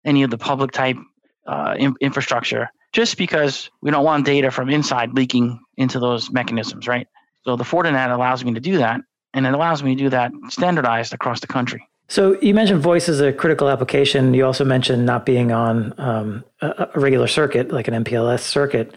any 0.06 0.24
of 0.24 0.30
the 0.30 0.38
public 0.38 0.72
type 0.72 0.98
uh, 1.46 1.76
in- 1.78 1.96
infrastructure, 2.02 2.70
just 2.96 3.18
because 3.18 3.70
we 3.82 3.92
don't 3.92 4.06
want 4.06 4.26
data 4.26 4.50
from 4.50 4.70
inside 4.70 5.14
leaking 5.14 5.60
into 5.76 6.00
those 6.00 6.32
mechanisms, 6.32 6.88
right? 6.88 7.08
So 7.44 7.58
the 7.58 7.66
Fortinet 7.66 8.10
allows 8.10 8.46
me 8.46 8.54
to 8.54 8.62
do 8.62 8.78
that, 8.78 9.02
and 9.34 9.46
it 9.46 9.54
allows 9.54 9.84
me 9.84 9.96
to 9.96 10.04
do 10.04 10.10
that 10.12 10.32
standardized 10.48 11.14
across 11.14 11.42
the 11.42 11.48
country. 11.48 11.86
So 12.08 12.40
you 12.40 12.54
mentioned 12.54 12.80
voice 12.80 13.10
as 13.10 13.20
a 13.20 13.34
critical 13.34 13.68
application. 13.68 14.34
You 14.34 14.46
also 14.46 14.64
mentioned 14.64 15.06
not 15.06 15.26
being 15.26 15.52
on 15.52 15.94
um, 15.98 16.46
a, 16.62 16.88
a 16.96 17.00
regular 17.00 17.28
circuit, 17.28 17.70
like 17.70 17.90
an 17.90 18.06
MPLS 18.06 18.40
circuit. 18.40 18.96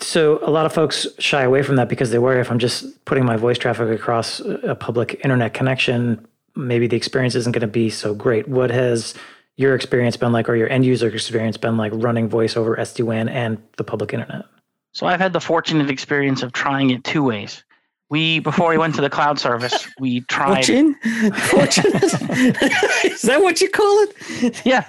So 0.00 0.40
a 0.42 0.50
lot 0.50 0.66
of 0.66 0.72
folks 0.72 1.06
shy 1.20 1.42
away 1.42 1.62
from 1.62 1.76
that 1.76 1.88
because 1.88 2.10
they 2.10 2.18
worry 2.18 2.40
if 2.40 2.50
I'm 2.50 2.58
just 2.58 3.04
putting 3.04 3.24
my 3.24 3.36
voice 3.36 3.58
traffic 3.58 3.88
across 3.88 4.40
a 4.40 4.74
public 4.74 5.20
internet 5.22 5.54
connection, 5.54 6.26
maybe 6.56 6.88
the 6.88 6.96
experience 6.96 7.36
isn't 7.36 7.52
going 7.52 7.60
to 7.60 7.68
be 7.68 7.90
so 7.90 8.12
great. 8.12 8.48
What 8.48 8.70
has 8.70 9.14
your 9.56 9.74
experience 9.74 10.16
been 10.16 10.32
like, 10.32 10.48
or 10.48 10.56
your 10.56 10.68
end 10.68 10.84
user 10.84 11.08
experience 11.08 11.56
been 11.56 11.76
like 11.76 11.92
running 11.94 12.28
voice 12.28 12.56
over 12.56 12.76
SD 12.76 13.04
WAN 13.04 13.28
and 13.28 13.58
the 13.76 13.84
public 13.84 14.12
internet? 14.12 14.44
So 14.92 15.06
I've 15.06 15.20
had 15.20 15.32
the 15.32 15.40
fortunate 15.40 15.90
experience 15.90 16.42
of 16.42 16.52
trying 16.52 16.90
it 16.90 17.04
two 17.04 17.22
ways. 17.22 17.62
We 18.08 18.38
before 18.38 18.70
we 18.70 18.78
went 18.78 18.94
to 18.94 19.00
the 19.00 19.10
cloud 19.10 19.38
service, 19.38 19.88
we 19.98 20.20
tried. 20.28 20.64
Fortune? 20.66 20.94
Fortune? 21.34 21.92
is 21.94 23.22
that 23.22 23.40
what 23.42 23.60
you 23.60 23.68
call 23.68 24.06
it? 24.08 24.62
Yeah. 24.64 24.86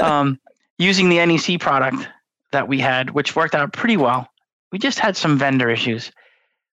um, 0.00 0.38
using 0.78 1.08
the 1.08 1.24
NEC 1.24 1.60
product 1.60 2.06
that 2.52 2.68
we 2.68 2.78
had, 2.78 3.10
which 3.10 3.34
worked 3.34 3.54
out 3.54 3.72
pretty 3.72 3.96
well. 3.96 4.28
We 4.72 4.78
just 4.78 4.98
had 4.98 5.16
some 5.16 5.38
vendor 5.38 5.70
issues. 5.70 6.12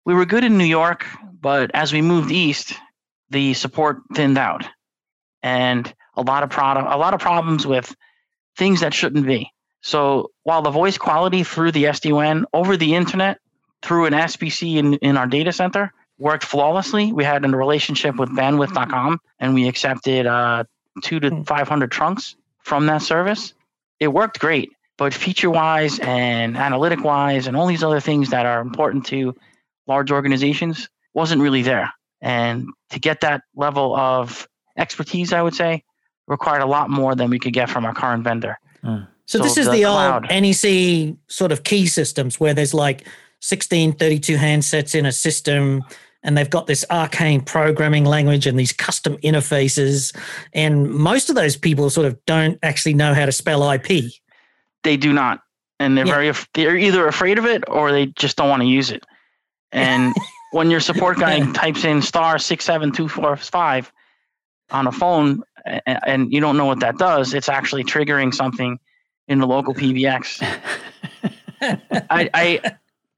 We 0.04 0.14
were 0.14 0.24
good 0.24 0.44
in 0.44 0.56
New 0.56 0.64
York, 0.64 1.06
but 1.40 1.70
as 1.74 1.92
we 1.92 2.00
moved 2.00 2.30
east, 2.30 2.72
the 3.30 3.54
support 3.54 3.98
thinned 4.14 4.38
out, 4.38 4.64
and 5.42 5.92
a 6.14 6.22
lot 6.22 6.42
of 6.42 6.50
product, 6.50 6.88
a 6.90 6.96
lot 6.96 7.14
of 7.14 7.20
problems 7.20 7.66
with 7.66 7.94
things 8.56 8.80
that 8.80 8.94
shouldn't 8.94 9.26
be. 9.26 9.50
So 9.82 10.30
while 10.42 10.62
the 10.62 10.70
voice 10.70 10.98
quality 10.98 11.42
through 11.42 11.72
the 11.72 11.84
SD-WAN 11.84 12.46
over 12.52 12.76
the 12.76 12.94
internet 12.94 13.38
through 13.82 14.06
an 14.06 14.12
SBC 14.12 14.76
in, 14.76 14.94
in 14.94 15.16
our 15.16 15.26
data 15.26 15.52
center 15.52 15.92
worked 16.18 16.44
flawlessly, 16.44 17.12
we 17.12 17.24
had 17.24 17.44
a 17.44 17.48
relationship 17.48 18.16
with 18.16 18.28
bandwidth.com 18.30 19.20
and 19.38 19.54
we 19.54 19.68
accepted 19.68 20.26
uh, 20.26 20.64
two 21.02 21.20
to 21.20 21.30
Hmm. 21.30 21.42
500 21.42 21.90
trunks 21.90 22.36
from 22.58 22.86
that 22.86 23.02
service. 23.02 23.54
It 23.98 24.08
worked 24.08 24.38
great, 24.38 24.72
but 24.98 25.14
feature 25.14 25.50
wise 25.50 25.98
and 26.00 26.56
analytic 26.56 27.02
wise 27.02 27.46
and 27.46 27.56
all 27.56 27.66
these 27.66 27.82
other 27.82 28.00
things 28.00 28.30
that 28.30 28.44
are 28.44 28.60
important 28.60 29.06
to 29.06 29.34
large 29.86 30.10
organizations 30.10 30.88
wasn't 31.14 31.40
really 31.40 31.62
there. 31.62 31.92
And 32.20 32.68
to 32.90 33.00
get 33.00 33.22
that 33.22 33.42
level 33.54 33.96
of 33.96 34.46
expertise, 34.76 35.32
I 35.32 35.42
would 35.42 35.54
say, 35.54 35.84
required 36.26 36.62
a 36.62 36.66
lot 36.66 36.90
more 36.90 37.14
than 37.14 37.30
we 37.30 37.38
could 37.38 37.52
get 37.52 37.68
from 37.70 37.84
our 37.84 37.94
current 37.94 38.24
vendor. 38.24 38.58
So, 38.84 38.98
So 39.26 39.38
this 39.38 39.56
is 39.56 39.66
the 39.66 39.72
the, 39.72 39.82
cloud. 39.82 40.30
old 40.32 40.42
NEC 40.42 41.16
sort 41.28 41.52
of 41.52 41.64
key 41.64 41.86
systems 41.86 42.40
where 42.40 42.54
there's 42.54 42.74
like 42.74 43.06
16, 43.40 43.92
32 43.94 44.36
handsets 44.36 44.94
in 44.94 45.06
a 45.06 45.12
system 45.12 45.82
and 46.22 46.36
they've 46.36 46.50
got 46.50 46.66
this 46.66 46.84
arcane 46.90 47.40
programming 47.40 48.04
language 48.04 48.46
and 48.46 48.58
these 48.58 48.72
custom 48.72 49.16
interfaces. 49.18 50.14
And 50.52 50.90
most 50.90 51.30
of 51.30 51.36
those 51.36 51.56
people 51.56 51.88
sort 51.90 52.06
of 52.06 52.18
don't 52.26 52.58
actually 52.62 52.94
know 52.94 53.14
how 53.14 53.24
to 53.26 53.32
spell 53.32 53.68
IP. 53.70 54.04
They 54.82 54.96
do 54.96 55.12
not, 55.12 55.40
and 55.78 55.96
they're 55.96 56.06
Yeah. 56.06 56.12
very 56.14 56.28
af- 56.28 56.48
they're 56.54 56.76
either 56.76 57.06
afraid 57.06 57.38
of 57.38 57.46
it 57.46 57.64
or 57.68 57.90
they 57.92 58.06
just 58.06 58.36
don't 58.36 58.48
want 58.50 58.60
to 58.62 58.68
use 58.68 58.90
it. 58.90 59.04
And 59.72 60.14
when 60.52 60.70
your 60.70 60.80
support 60.80 61.18
guy 61.18 61.40
types 61.52 61.84
in 61.84 62.02
star 62.02 62.38
six 62.38 62.64
seven 62.64 62.92
two 62.92 63.08
four 63.08 63.36
five 63.36 63.90
on 64.70 64.86
a 64.86 64.92
phone, 64.92 65.42
and, 65.64 65.98
and 66.06 66.32
you 66.32 66.40
don't 66.40 66.56
know 66.56 66.66
what 66.66 66.80
that 66.80 66.98
does, 66.98 67.34
it's 67.34 67.48
actually 67.48 67.84
triggering 67.84 68.34
something 68.34 68.78
in 69.28 69.38
the 69.38 69.46
local 69.46 69.74
PBX. 69.74 70.42
I, 72.10 72.30
I 72.34 72.60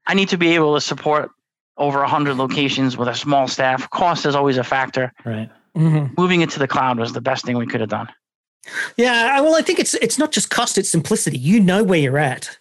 I 0.05 0.13
need 0.13 0.29
to 0.29 0.37
be 0.37 0.53
able 0.55 0.75
to 0.75 0.81
support 0.81 1.31
over 1.77 2.03
hundred 2.03 2.35
locations 2.35 2.97
with 2.97 3.07
a 3.07 3.15
small 3.15 3.47
staff. 3.47 3.89
Cost 3.89 4.25
is 4.25 4.35
always 4.35 4.57
a 4.57 4.63
factor. 4.63 5.11
Right. 5.25 5.49
Mhm. 5.75 6.15
Moving 6.17 6.41
it 6.41 6.49
to 6.51 6.59
the 6.59 6.67
cloud 6.67 6.99
was 6.99 7.13
the 7.13 7.21
best 7.21 7.45
thing 7.45 7.57
we 7.57 7.65
could 7.65 7.79
have 7.81 7.89
done. 7.89 8.07
Yeah, 8.95 9.41
well, 9.41 9.55
I 9.55 9.61
think 9.61 9.79
it's 9.79 9.93
it's 9.95 10.17
not 10.17 10.31
just 10.31 10.49
cost; 10.49 10.77
it's 10.77 10.89
simplicity. 10.89 11.37
You 11.37 11.59
know 11.59 11.83
where 11.83 11.99
you're 11.99 12.17
at, 12.17 12.57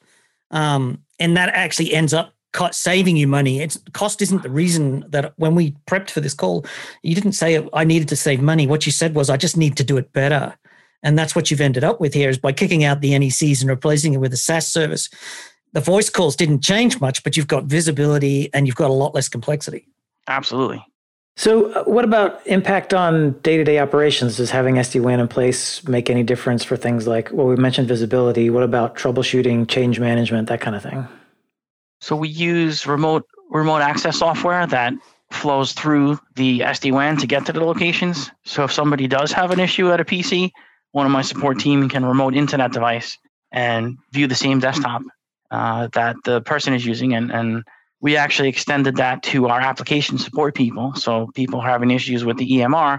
um, 0.50 1.02
and 1.20 1.36
that 1.36 1.50
actually 1.50 1.92
ends 1.92 2.12
up 2.14 2.32
co- 2.32 2.32
saving 2.73 3.16
you 3.16 3.26
money. 3.26 3.61
It's 3.61 3.78
cost 3.92 4.23
isn't 4.23 4.42
the 4.42 4.50
reason 4.50 5.04
that 5.09 5.32
when 5.37 5.54
we 5.54 5.73
prepped 5.87 6.11
for 6.11 6.21
this 6.21 6.35
call, 6.35 6.66
you 7.02 7.14
didn't 7.14 7.32
say 7.32 7.66
I 7.73 7.85
needed 7.85 8.09
to 8.09 8.16
save 8.16 8.40
money. 8.40 8.66
What 8.66 8.87
you 8.87 8.92
said 8.92 9.14
was 9.14 9.30
I 9.30 9.37
just 9.37 9.56
need 9.56 9.76
to 9.76 9.85
do 9.85 9.97
it 9.97 10.12
better, 10.12 10.54
and 11.02 11.18
that's 11.18 11.35
what 11.35 11.50
you've 11.50 11.61
ended 11.61 11.85
up 11.85 12.00
with 12.00 12.14
here 12.14 12.30
is 12.30 12.38
by 12.38 12.52
kicking 12.52 12.85
out 12.85 13.00
the 13.00 13.12
NECs 13.12 13.61
and 13.61 13.71
replacing 13.71 14.14
it 14.14 14.18
with 14.18 14.32
a 14.32 14.37
SaaS 14.37 14.66
service. 14.66 15.09
The 15.73 15.80
voice 15.80 16.11
calls 16.11 16.37
didn't 16.37 16.62
change 16.62 17.00
much, 17.00 17.25
but 17.25 17.37
you've 17.37 17.49
got 17.49 17.64
visibility 17.64 18.52
and 18.52 18.66
you've 18.66 18.76
got 18.76 18.90
a 18.90 18.94
lot 18.94 19.14
less 19.14 19.28
complexity. 19.28 19.88
Absolutely. 20.28 20.85
So, 21.37 21.73
uh, 21.73 21.85
what 21.85 22.04
about 22.04 22.47
impact 22.47 22.92
on 22.92 23.32
day 23.40 23.56
to 23.56 23.64
day 23.64 23.78
operations? 23.78 24.37
Does 24.37 24.50
having 24.50 24.75
SD 24.75 25.00
WAN 25.00 25.18
in 25.18 25.28
place 25.28 25.87
make 25.88 26.11
any 26.11 26.23
difference 26.23 26.62
for 26.62 26.76
things 26.76 27.06
like, 27.06 27.30
well, 27.32 27.47
we 27.47 27.56
mentioned 27.56 27.88
visibility. 27.88 28.50
What 28.50 28.62
about 28.62 28.97
troubleshooting, 28.97 29.66
change 29.66 29.99
management, 29.99 30.49
that 30.49 30.61
kind 30.61 30.76
of 30.76 30.82
thing? 30.82 31.09
So 32.02 32.16
we 32.16 32.28
use 32.28 32.85
remote 32.85 33.28
remote 33.49 33.80
access 33.80 34.18
software 34.18 34.66
that 34.66 34.92
flows 35.30 35.73
through 35.73 36.18
the 36.35 36.59
SD 36.59 36.90
WAN 36.90 37.16
to 37.18 37.28
get 37.28 37.47
to 37.47 37.52
the 37.52 37.64
locations. 37.64 38.28
So 38.44 38.64
if 38.64 38.73
somebody 38.73 39.06
does 39.06 39.30
have 39.30 39.52
an 39.52 39.61
issue 39.61 39.88
at 39.92 40.00
a 40.00 40.04
PC, 40.04 40.50
one 40.90 41.06
of 41.06 41.12
my 41.12 41.23
support 41.23 41.61
team 41.61 41.88
can 41.88 42.04
remote 42.04 42.35
into 42.35 42.56
that 42.56 42.73
device 42.73 43.18
and 43.52 43.99
view 44.11 44.26
the 44.26 44.35
same 44.35 44.59
desktop 44.59 45.02
uh, 45.52 45.88
that 45.92 46.16
the 46.25 46.40
person 46.40 46.75
is 46.75 46.85
using. 46.85 47.14
And, 47.14 47.30
and 47.30 47.62
we 48.00 48.16
actually 48.16 48.49
extended 48.49 48.97
that 48.97 49.23
to 49.25 49.47
our 49.47 49.61
application 49.61 50.18
support 50.18 50.56
people. 50.56 50.97
So 50.97 51.30
people 51.37 51.61
having 51.61 51.92
issues 51.92 52.25
with 52.25 52.37
the 52.37 52.50
EMR, 52.50 52.99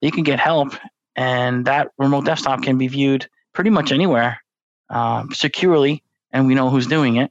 they 0.00 0.10
can 0.10 0.22
get 0.22 0.40
help, 0.40 0.72
and 1.16 1.66
that 1.66 1.88
remote 1.98 2.24
desktop 2.24 2.62
can 2.62 2.78
be 2.78 2.88
viewed 2.88 3.28
pretty 3.52 3.70
much 3.70 3.92
anywhere 3.92 4.40
um, 4.88 5.34
securely, 5.34 6.02
and 6.32 6.46
we 6.46 6.54
know 6.54 6.70
who's 6.70 6.86
doing 6.86 7.16
it 7.16 7.30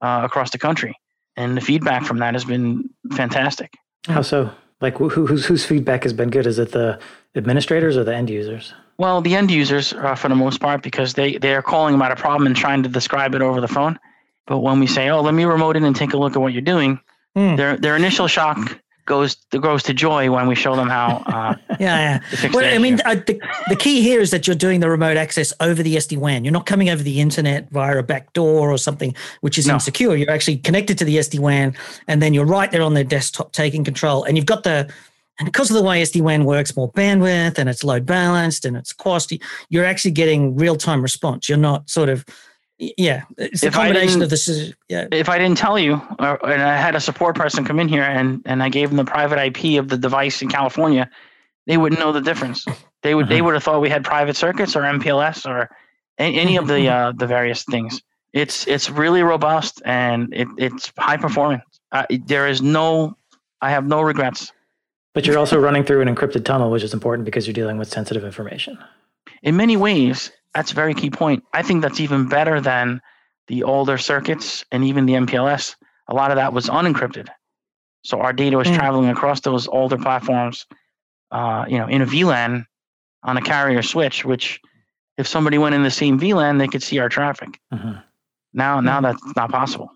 uh, 0.00 0.20
across 0.24 0.50
the 0.50 0.58
country. 0.58 0.94
And 1.36 1.56
the 1.56 1.60
feedback 1.60 2.04
from 2.04 2.18
that 2.18 2.34
has 2.34 2.44
been 2.44 2.88
fantastic. 3.12 3.74
How 4.06 4.22
so? 4.22 4.50
Like, 4.80 4.98
who, 4.98 5.08
whose, 5.08 5.46
whose 5.46 5.64
feedback 5.64 6.02
has 6.02 6.12
been 6.12 6.30
good? 6.30 6.46
Is 6.46 6.58
it 6.58 6.72
the 6.72 6.98
administrators 7.34 7.96
or 7.96 8.04
the 8.04 8.14
end 8.14 8.30
users? 8.30 8.74
Well, 8.98 9.20
the 9.20 9.34
end 9.34 9.50
users, 9.50 9.92
uh, 9.92 10.14
for 10.14 10.28
the 10.28 10.34
most 10.34 10.60
part, 10.60 10.82
because 10.82 11.14
they, 11.14 11.36
they 11.36 11.54
are 11.54 11.62
calling 11.62 11.94
about 11.94 12.12
a 12.12 12.16
problem 12.16 12.46
and 12.46 12.56
trying 12.56 12.82
to 12.82 12.88
describe 12.88 13.34
it 13.34 13.42
over 13.42 13.60
the 13.60 13.68
phone. 13.68 13.98
But 14.46 14.60
when 14.60 14.78
we 14.80 14.86
say, 14.86 15.10
"Oh, 15.10 15.20
let 15.22 15.34
me 15.34 15.44
remote 15.44 15.76
in 15.76 15.84
and 15.84 15.94
take 15.96 16.12
a 16.12 16.16
look 16.16 16.36
at 16.36 16.40
what 16.40 16.52
you're 16.52 16.62
doing," 16.62 17.00
Hmm. 17.34 17.56
their 17.56 17.76
their 17.76 17.96
initial 17.96 18.28
shock 18.28 18.78
goes 19.06 19.36
goes 19.60 19.82
to 19.84 19.94
joy 19.94 20.30
when 20.30 20.46
we 20.46 20.54
show 20.54 20.76
them 20.76 20.88
how 20.88 21.22
uh, 21.26 21.54
Yeah, 21.80 22.20
yeah. 22.30 22.50
Well, 22.52 22.64
the 22.64 22.74
I 22.74 22.78
mean, 22.78 23.00
uh, 23.04 23.14
the, 23.14 23.40
the 23.68 23.76
key 23.76 24.02
here 24.02 24.20
is 24.20 24.30
that 24.32 24.46
you're 24.46 24.56
doing 24.56 24.80
the 24.80 24.90
remote 24.90 25.16
access 25.16 25.52
over 25.60 25.82
the 25.82 25.96
SD 25.96 26.18
WAN. 26.18 26.44
You're 26.44 26.52
not 26.52 26.66
coming 26.66 26.90
over 26.90 27.02
the 27.02 27.20
internet 27.20 27.70
via 27.70 27.98
a 27.98 28.02
back 28.02 28.32
door 28.32 28.70
or 28.70 28.78
something 28.78 29.14
which 29.40 29.58
is 29.58 29.66
No. 29.66 29.74
insecure. 29.74 30.16
You're 30.16 30.30
actually 30.30 30.58
connected 30.58 30.98
to 30.98 31.04
the 31.04 31.16
SD 31.16 31.38
WAN, 31.38 31.74
and 32.08 32.20
then 32.20 32.34
you're 32.34 32.46
right 32.46 32.70
there 32.70 32.82
on 32.82 32.94
their 32.94 33.04
desktop 33.04 33.52
taking 33.52 33.84
control. 33.84 34.24
And 34.24 34.36
you've 34.36 34.46
got 34.46 34.64
the 34.64 34.92
and 35.38 35.46
because 35.46 35.70
of 35.70 35.76
the 35.76 35.82
way 35.82 36.00
SD 36.02 36.22
WAN 36.22 36.44
works, 36.44 36.74
more 36.76 36.90
bandwidth 36.92 37.58
and 37.58 37.68
it's 37.68 37.84
load 37.84 38.06
balanced 38.06 38.64
and 38.64 38.76
it's 38.76 38.92
cost, 38.92 39.32
you're 39.68 39.84
actually 39.84 40.12
getting 40.12 40.56
real 40.56 40.76
time 40.76 41.02
response. 41.02 41.48
You're 41.48 41.58
not 41.58 41.90
sort 41.90 42.08
of 42.08 42.24
yeah. 42.78 43.22
It's 43.38 43.62
a 43.62 43.66
If 43.68 43.76
I 43.76 43.86
combination 43.88 44.22
of 44.22 44.30
this. 44.30 44.48
Is, 44.48 44.74
yeah. 44.88 45.06
if 45.12 45.28
I 45.28 45.38
didn't 45.38 45.58
tell 45.58 45.78
you, 45.78 46.00
or, 46.18 46.44
and 46.48 46.62
I 46.62 46.76
had 46.76 46.94
a 46.94 47.00
support 47.00 47.36
person 47.36 47.64
come 47.64 47.80
in 47.80 47.88
here 47.88 48.02
and, 48.02 48.42
and 48.44 48.62
I 48.62 48.68
gave 48.68 48.88
them 48.90 48.96
the 48.96 49.04
private 49.04 49.38
IP 49.38 49.78
of 49.78 49.88
the 49.88 49.96
device 49.98 50.42
in 50.42 50.48
California, 50.48 51.08
they 51.66 51.76
wouldn't 51.76 52.00
know 52.00 52.12
the 52.12 52.20
difference. 52.20 52.64
They 53.02 53.14
would 53.14 53.28
they 53.28 53.36
Uh-huh. 53.36 53.44
would 53.44 53.54
have 53.54 53.62
thought 53.64 53.80
we 53.80 53.88
had 53.90 54.04
private 54.04 54.36
circuits 54.36 54.76
or 54.76 54.82
MPLS 54.82 55.46
or 55.46 55.70
any, 56.18 56.38
any 56.38 56.56
of 56.56 56.66
the 56.66 56.88
uh, 56.96 57.12
the 57.16 57.26
various 57.26 57.64
things. 57.64 58.02
It's 58.32 58.66
it's 58.66 58.90
really 58.90 59.22
robust 59.22 59.80
and 59.84 60.32
it, 60.34 60.48
it's 60.58 60.92
high 60.98 61.16
performance. 61.16 61.64
Uh, 61.92 62.04
there 62.26 62.46
is 62.48 62.60
no, 62.60 63.16
I 63.62 63.70
have 63.70 63.86
no 63.86 64.02
regrets. 64.02 64.52
But 65.14 65.24
you're 65.26 65.38
also 65.38 65.58
running 65.58 65.82
through 65.82 66.02
an 66.02 66.14
encrypted 66.14 66.44
tunnel, 66.44 66.70
which 66.70 66.82
is 66.82 66.92
important 66.92 67.24
because 67.24 67.46
you're 67.46 67.54
dealing 67.54 67.78
with 67.78 67.88
sensitive 67.88 68.22
information. 68.22 68.76
In 69.42 69.56
many 69.56 69.76
ways, 69.78 70.30
that's 70.56 70.72
a 70.72 70.74
very 70.74 70.94
key 70.94 71.10
point. 71.10 71.44
I 71.52 71.60
think 71.62 71.82
that's 71.82 72.00
even 72.00 72.28
better 72.28 72.62
than 72.62 73.02
the 73.48 73.62
older 73.62 73.98
circuits 73.98 74.64
and 74.72 74.82
even 74.84 75.04
the 75.04 75.12
MPLS. 75.12 75.76
A 76.08 76.14
lot 76.14 76.30
of 76.30 76.36
that 76.36 76.54
was 76.54 76.68
unencrypted. 76.68 77.28
So 78.04 78.20
our 78.20 78.32
data 78.32 78.56
was 78.56 78.66
Mm. 78.68 78.74
traveling 78.76 79.08
across 79.10 79.40
those 79.40 79.68
older 79.68 79.98
platforms, 79.98 80.66
uh, 81.30 81.66
you 81.68 81.78
know, 81.78 81.86
in 81.88 82.00
a 82.00 82.06
VLAN 82.06 82.64
on 83.22 83.36
a 83.36 83.42
carrier 83.42 83.82
switch, 83.82 84.24
which 84.24 84.58
if 85.18 85.26
somebody 85.26 85.58
went 85.58 85.74
in 85.74 85.82
the 85.82 85.90
same 85.90 86.18
VLAN, 86.18 86.58
they 86.58 86.68
could 86.68 86.82
see 86.82 86.98
our 87.00 87.10
traffic. 87.10 87.60
Mhm. 87.72 88.02
Now, 88.54 88.80
now 88.80 89.00
Mm. 89.00 89.02
that's 89.02 89.36
not 89.36 89.50
possible. 89.50 89.90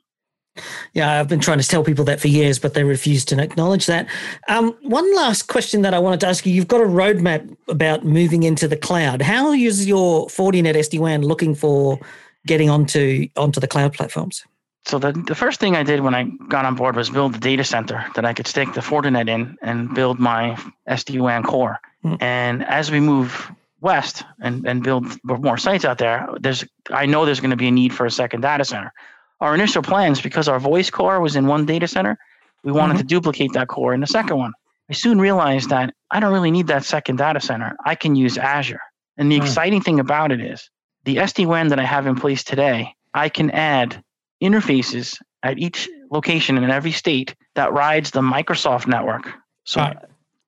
Yeah, 0.92 1.20
I've 1.20 1.28
been 1.28 1.40
trying 1.40 1.58
to 1.58 1.66
tell 1.66 1.84
people 1.84 2.04
that 2.06 2.20
for 2.20 2.28
years, 2.28 2.58
but 2.58 2.74
they 2.74 2.84
refuse 2.84 3.24
to 3.26 3.40
acknowledge 3.40 3.86
that. 3.86 4.08
Um, 4.48 4.76
one 4.82 5.14
last 5.14 5.44
question 5.44 5.82
that 5.82 5.94
I 5.94 5.98
wanted 5.98 6.20
to 6.20 6.26
ask 6.26 6.44
you: 6.44 6.52
You've 6.52 6.68
got 6.68 6.80
a 6.80 6.86
roadmap 6.86 7.56
about 7.68 8.04
moving 8.04 8.42
into 8.42 8.66
the 8.66 8.76
cloud. 8.76 9.22
How 9.22 9.52
is 9.52 9.86
your 9.86 10.26
Fortinet 10.26 10.74
SD 10.74 10.98
WAN 10.98 11.22
looking 11.22 11.54
for 11.54 11.98
getting 12.46 12.70
onto 12.70 13.28
onto 13.36 13.60
the 13.60 13.68
cloud 13.68 13.92
platforms? 13.92 14.44
So 14.86 14.98
the, 14.98 15.12
the 15.12 15.34
first 15.34 15.60
thing 15.60 15.76
I 15.76 15.82
did 15.82 16.00
when 16.00 16.14
I 16.14 16.24
got 16.48 16.64
on 16.64 16.74
board 16.74 16.96
was 16.96 17.10
build 17.10 17.34
the 17.34 17.38
data 17.38 17.64
center 17.64 18.04
that 18.14 18.24
I 18.24 18.32
could 18.32 18.46
stick 18.46 18.72
the 18.72 18.80
Fortinet 18.80 19.28
in 19.28 19.56
and 19.62 19.94
build 19.94 20.18
my 20.18 20.58
SD-WAN 20.88 21.42
core. 21.42 21.78
Hmm. 22.02 22.14
And 22.20 22.64
as 22.64 22.90
we 22.90 22.98
move 22.98 23.52
west 23.80 24.24
and, 24.40 24.66
and 24.66 24.82
build 24.82 25.06
more 25.24 25.58
sites 25.58 25.84
out 25.84 25.98
there, 25.98 26.28
there's 26.40 26.64
I 26.90 27.06
know 27.06 27.24
there's 27.24 27.40
going 27.40 27.50
to 27.50 27.56
be 27.56 27.68
a 27.68 27.70
need 27.70 27.92
for 27.92 28.06
a 28.06 28.10
second 28.10 28.40
data 28.40 28.64
center. 28.64 28.92
Our 29.40 29.54
initial 29.54 29.82
plans, 29.82 30.20
because 30.20 30.48
our 30.48 30.60
voice 30.60 30.90
core 30.90 31.20
was 31.20 31.36
in 31.36 31.46
one 31.46 31.64
data 31.66 31.88
center, 31.88 32.18
we 32.62 32.72
wanted 32.72 32.98
to 32.98 33.04
duplicate 33.04 33.52
that 33.54 33.68
core 33.68 33.94
in 33.94 34.00
the 34.00 34.06
second 34.06 34.36
one. 34.36 34.52
I 34.90 34.92
soon 34.92 35.18
realized 35.18 35.70
that 35.70 35.94
I 36.10 36.20
don't 36.20 36.32
really 36.32 36.50
need 36.50 36.66
that 36.66 36.84
second 36.84 37.16
data 37.16 37.40
center. 37.40 37.74
I 37.86 37.94
can 37.94 38.16
use 38.16 38.36
Azure. 38.36 38.80
And 39.16 39.30
the 39.30 39.36
Hmm. 39.36 39.42
exciting 39.42 39.80
thing 39.80 39.98
about 40.00 40.30
it 40.32 40.40
is 40.40 40.68
the 41.04 41.16
SD-WAN 41.16 41.68
that 41.68 41.78
I 41.78 41.84
have 41.84 42.06
in 42.06 42.16
place 42.16 42.44
today, 42.44 42.94
I 43.14 43.28
can 43.28 43.50
add 43.50 44.02
interfaces 44.42 45.16
at 45.42 45.58
each 45.58 45.88
location 46.10 46.58
in 46.58 46.70
every 46.70 46.92
state 46.92 47.34
that 47.54 47.72
rides 47.72 48.10
the 48.10 48.20
Microsoft 48.20 48.86
network. 48.86 49.32
So, 49.64 49.80
Right. 49.80 49.96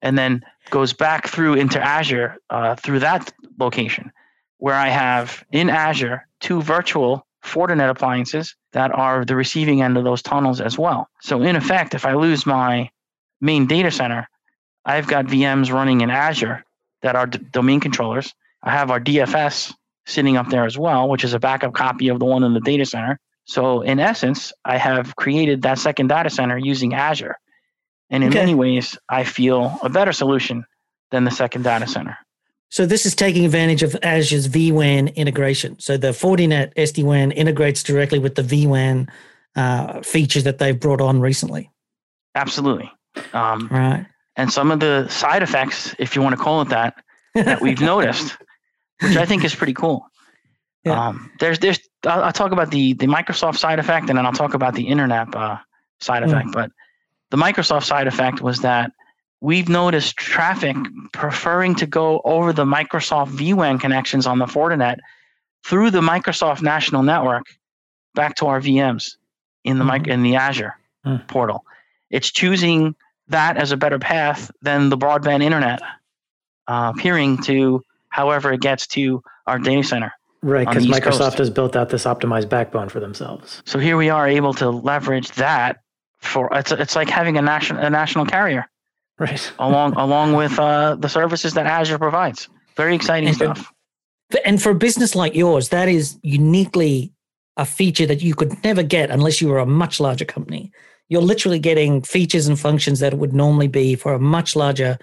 and 0.02 0.18
then 0.18 0.42
goes 0.70 0.92
back 0.92 1.28
through 1.28 1.54
into 1.54 1.80
Azure 1.80 2.36
uh, 2.50 2.74
through 2.74 2.98
that 2.98 3.32
location, 3.58 4.10
where 4.58 4.74
I 4.74 4.88
have 4.88 5.44
in 5.52 5.70
Azure 5.70 6.26
two 6.40 6.60
virtual 6.60 7.26
Fortinet 7.44 7.90
appliances 7.90 8.54
that 8.72 8.92
are 8.92 9.24
the 9.24 9.36
receiving 9.36 9.82
end 9.82 9.96
of 9.96 10.04
those 10.04 10.22
tunnels 10.22 10.60
as 10.60 10.78
well. 10.78 11.08
So, 11.20 11.42
in 11.42 11.56
effect, 11.56 11.94
if 11.94 12.06
I 12.06 12.14
lose 12.14 12.46
my 12.46 12.90
main 13.40 13.66
data 13.66 13.90
center, 13.90 14.28
I've 14.84 15.06
got 15.06 15.26
VMs 15.26 15.72
running 15.72 16.00
in 16.00 16.10
Azure 16.10 16.64
that 17.02 17.16
are 17.16 17.26
d- 17.26 17.38
domain 17.50 17.80
controllers. 17.80 18.32
I 18.62 18.70
have 18.70 18.90
our 18.90 19.00
DFS 19.00 19.74
sitting 20.06 20.36
up 20.36 20.48
there 20.50 20.64
as 20.64 20.78
well, 20.78 21.08
which 21.08 21.24
is 21.24 21.34
a 21.34 21.38
backup 21.40 21.74
copy 21.74 22.08
of 22.08 22.18
the 22.18 22.24
one 22.24 22.44
in 22.44 22.54
the 22.54 22.60
data 22.60 22.84
center. 22.86 23.18
So 23.44 23.80
in 23.82 23.98
essence, 23.98 24.52
I 24.64 24.76
have 24.78 25.16
created 25.16 25.62
that 25.62 25.78
second 25.78 26.08
data 26.08 26.30
center 26.30 26.56
using 26.58 26.94
Azure. 26.94 27.36
And 28.10 28.22
in 28.22 28.30
Okay. 28.30 28.38
many 28.38 28.54
ways, 28.54 28.96
I 29.08 29.24
feel 29.24 29.78
a 29.82 29.88
better 29.88 30.12
solution 30.12 30.64
than 31.10 31.24
the 31.24 31.30
second 31.30 31.62
data 31.62 31.86
center. 31.86 32.16
So 32.72 32.86
this 32.86 33.04
is 33.04 33.14
taking 33.14 33.44
advantage 33.44 33.82
of 33.82 33.94
Azure's 34.02 34.48
vWAN 34.48 35.14
integration. 35.14 35.78
So 35.78 35.98
the 35.98 36.08
Fortinet 36.08 36.72
SD 36.74 37.04
WAN 37.04 37.30
integrates 37.32 37.82
directly 37.82 38.18
with 38.18 38.34
the 38.34 38.40
vWAN 38.42 39.10
uh, 39.56 40.00
feature 40.00 40.40
that 40.40 40.56
they've 40.56 40.80
brought 40.80 41.02
on 41.02 41.20
recently. 41.20 41.70
Absolutely. 42.34 42.90
Um, 43.34 43.68
Right. 43.70 44.06
and 44.36 44.50
some 44.50 44.70
of 44.70 44.80
the 44.80 45.06
side 45.08 45.42
effects, 45.42 45.94
if 45.98 46.16
you 46.16 46.22
want 46.22 46.34
to 46.34 46.42
call 46.42 46.62
it 46.62 46.70
that, 46.70 46.94
that 47.34 47.60
we've 47.60 47.78
noticed, 47.94 48.38
which 49.02 49.18
I 49.18 49.26
think 49.26 49.44
is 49.44 49.54
pretty 49.54 49.74
cool. 49.74 50.06
Yeah. 50.84 51.08
Um, 51.08 51.30
there's, 51.40 51.58
there's, 51.58 51.78
I'll, 52.06 52.24
I'll 52.24 52.32
talk 52.32 52.52
about 52.52 52.70
the 52.70 52.94
the 52.94 53.06
Microsoft 53.06 53.58
side 53.58 53.80
effect, 53.80 54.08
and 54.08 54.16
then 54.16 54.24
I'll 54.24 54.32
talk 54.32 54.54
about 54.54 54.72
the 54.74 54.88
internet 54.88 55.28
uh, 55.34 55.58
side 56.00 56.22
Mm. 56.22 56.26
effect. 56.28 56.48
But 56.52 56.70
the 57.30 57.36
Microsoft 57.36 57.84
side 57.84 58.06
effect 58.06 58.40
was 58.40 58.60
that 58.62 58.92
we've 59.42 59.68
noticed 59.68 60.16
traffic 60.16 60.76
preferring 61.12 61.74
to 61.74 61.84
go 61.86 62.20
over 62.24 62.52
the 62.52 62.64
Microsoft 62.64 63.30
vWAN 63.36 63.78
connections 63.80 64.24
on 64.24 64.38
the 64.38 64.46
Fortinet 64.46 64.98
through 65.64 65.90
the 65.90 66.00
Microsoft 66.00 66.62
National 66.62 67.02
Network 67.02 67.46
back 68.14 68.36
to 68.36 68.46
our 68.46 68.60
VMs 68.60 69.16
in 69.64 69.78
the 69.78 69.84
mic 69.84 70.02
Mhm. 70.04 70.12
in 70.12 70.22
the 70.22 70.36
Azure 70.36 70.74
Mm. 71.04 71.26
portal. 71.26 71.64
it's 72.10 72.30
choosing 72.30 72.94
that 73.28 73.56
as 73.56 73.72
a 73.72 73.76
better 73.76 73.98
path 73.98 74.50
than 74.60 74.90
the 74.90 74.98
broadband 74.98 75.42
internet, 75.42 75.80
uh, 76.68 76.92
peering 76.92 77.38
to 77.38 77.82
however 78.10 78.52
it 78.52 78.60
gets 78.60 78.86
to 78.86 79.22
our 79.46 79.58
data 79.58 79.82
center. 79.82 80.12
Right, 80.42 80.68
because 80.68 80.86
Microsoft 80.86 81.20
Coast. 81.30 81.38
has 81.38 81.48
built 81.48 81.74
out 81.74 81.88
this 81.88 82.04
optimized 82.04 82.50
backbone 82.50 82.90
for 82.90 83.00
themselves. 83.00 83.62
So 83.64 83.78
here 83.78 83.96
we 83.96 84.10
are 84.10 84.28
able 84.28 84.52
to 84.54 84.68
leverage 84.68 85.30
that 85.32 85.78
for 86.20 86.50
it's 86.52 86.70
it's 86.70 86.94
like 86.94 87.08
having 87.08 87.38
a 87.38 87.42
national 87.42 87.80
a 87.82 87.88
national 87.88 88.26
carrier, 88.26 88.68
right? 89.22 89.52
along 89.58 89.94
along 89.94 90.34
with 90.34 90.58
uh, 90.58 90.96
the 90.96 91.08
services 91.08 91.54
that 91.54 91.66
Azure 91.66 91.98
provides. 91.98 92.48
Very 92.76 92.94
exciting 92.94 93.28
and 93.28 93.36
stuff. 93.36 93.72
For, 94.30 94.40
and 94.44 94.62
for 94.62 94.70
a 94.70 94.74
business 94.74 95.14
like 95.14 95.34
yours, 95.34 95.70
that 95.70 95.88
is 95.88 96.18
uniquely 96.22 97.12
a 97.56 97.66
feature 97.66 98.06
that 98.06 98.22
you 98.22 98.34
could 98.34 98.62
never 98.64 98.82
get 98.82 99.10
unless 99.10 99.40
you 99.40 99.48
were 99.48 99.58
a 99.58 99.66
much 99.66 100.00
larger 100.00 100.24
company. 100.24 100.72
You're 101.08 101.22
literally 101.22 101.58
getting 101.58 102.02
features 102.02 102.46
and 102.46 102.58
functions 102.58 103.00
that 103.00 103.12
it 103.12 103.18
would 103.18 103.34
normally 103.34 103.68
be 103.68 103.94
for 103.94 104.14
a 104.14 104.18
much 104.18 104.56
larger 104.56 104.98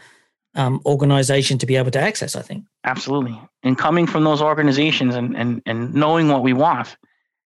um, 0.55 0.81
organization 0.85 1.59
to 1.59 1.67
be 1.67 1.75
able 1.75 1.91
to 1.91 1.99
access, 1.99 2.35
I 2.35 2.41
think. 2.41 2.65
Absolutely. 2.83 3.39
And 3.61 3.77
coming 3.77 4.07
from 4.07 4.23
those 4.23 4.41
organizations 4.41 5.15
and, 5.15 5.37
and, 5.37 5.61
and 5.67 5.93
knowing 5.93 6.27
what 6.27 6.41
we 6.41 6.53
want 6.53 6.97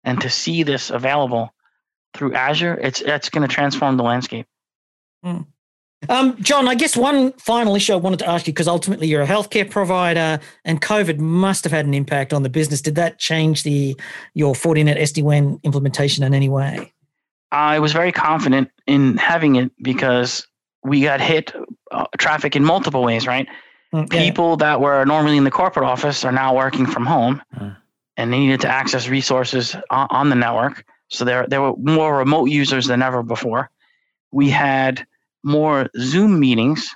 and 0.05 0.21
to 0.21 0.29
see 0.29 0.63
this 0.63 0.89
available 0.89 1.53
through 2.13 2.33
Azure, 2.33 2.75
it's, 2.81 3.01
it's 3.01 3.29
going 3.29 3.45
to 3.45 3.53
transform 3.53 3.97
the 3.97 4.03
landscape. 4.03 4.47
Mm. 5.25 5.47
Um, 6.09 6.35
John, 6.41 6.67
I 6.67 6.75
guess 6.75 6.95
one 6.95 7.31
final 7.33 7.75
issue 7.75 7.93
I 7.93 7.97
wanted 7.97 8.19
to 8.19 8.29
ask 8.29 8.47
you 8.47 8.53
because 8.53 8.67
ultimately 8.67 9.07
you're 9.07 9.21
a 9.21 9.27
healthcare 9.27 9.69
provider, 9.69 10.39
and 10.63 10.81
COVID 10.81 11.19
must 11.19 11.63
have 11.63 11.73
had 11.73 11.85
an 11.85 11.93
impact 11.93 12.33
on 12.33 12.43
the 12.43 12.49
business. 12.49 12.81
Did 12.81 12.95
that 12.95 13.19
change 13.19 13.63
the 13.63 13.99
your 14.33 14.53
Fortinet 14.53 14.97
SD 14.97 15.23
WAN 15.23 15.59
implementation 15.63 16.23
in 16.23 16.33
any 16.33 16.49
way? 16.49 16.93
I 17.51 17.79
was 17.79 17.93
very 17.93 18.11
confident 18.11 18.69
in 18.87 19.17
having 19.17 19.55
it 19.55 19.71
because 19.81 20.47
we 20.83 21.01
got 21.01 21.21
hit 21.21 21.53
uh, 21.91 22.05
traffic 22.17 22.55
in 22.55 22.63
multiple 22.63 23.03
ways, 23.03 23.27
right? 23.27 23.47
Okay. 23.93 24.25
People 24.25 24.57
that 24.57 24.81
were 24.81 25.05
normally 25.05 25.37
in 25.37 25.43
the 25.43 25.51
corporate 25.51 25.85
office 25.85 26.25
are 26.25 26.31
now 26.31 26.55
working 26.55 26.85
from 26.85 27.05
home, 27.05 27.41
mm. 27.55 27.75
and 28.17 28.33
they 28.33 28.39
needed 28.39 28.61
to 28.61 28.67
access 28.67 29.07
resources 29.07 29.75
on, 29.89 30.07
on 30.09 30.29
the 30.29 30.35
network. 30.35 30.83
So 31.07 31.23
there, 31.23 31.45
there 31.47 31.61
were 31.61 31.75
more 31.77 32.17
remote 32.17 32.45
users 32.45 32.87
than 32.87 33.01
ever 33.01 33.23
before. 33.23 33.69
We 34.31 34.49
had 34.49 35.05
more 35.45 35.87
Zoom 35.97 36.39
meetings, 36.39 36.89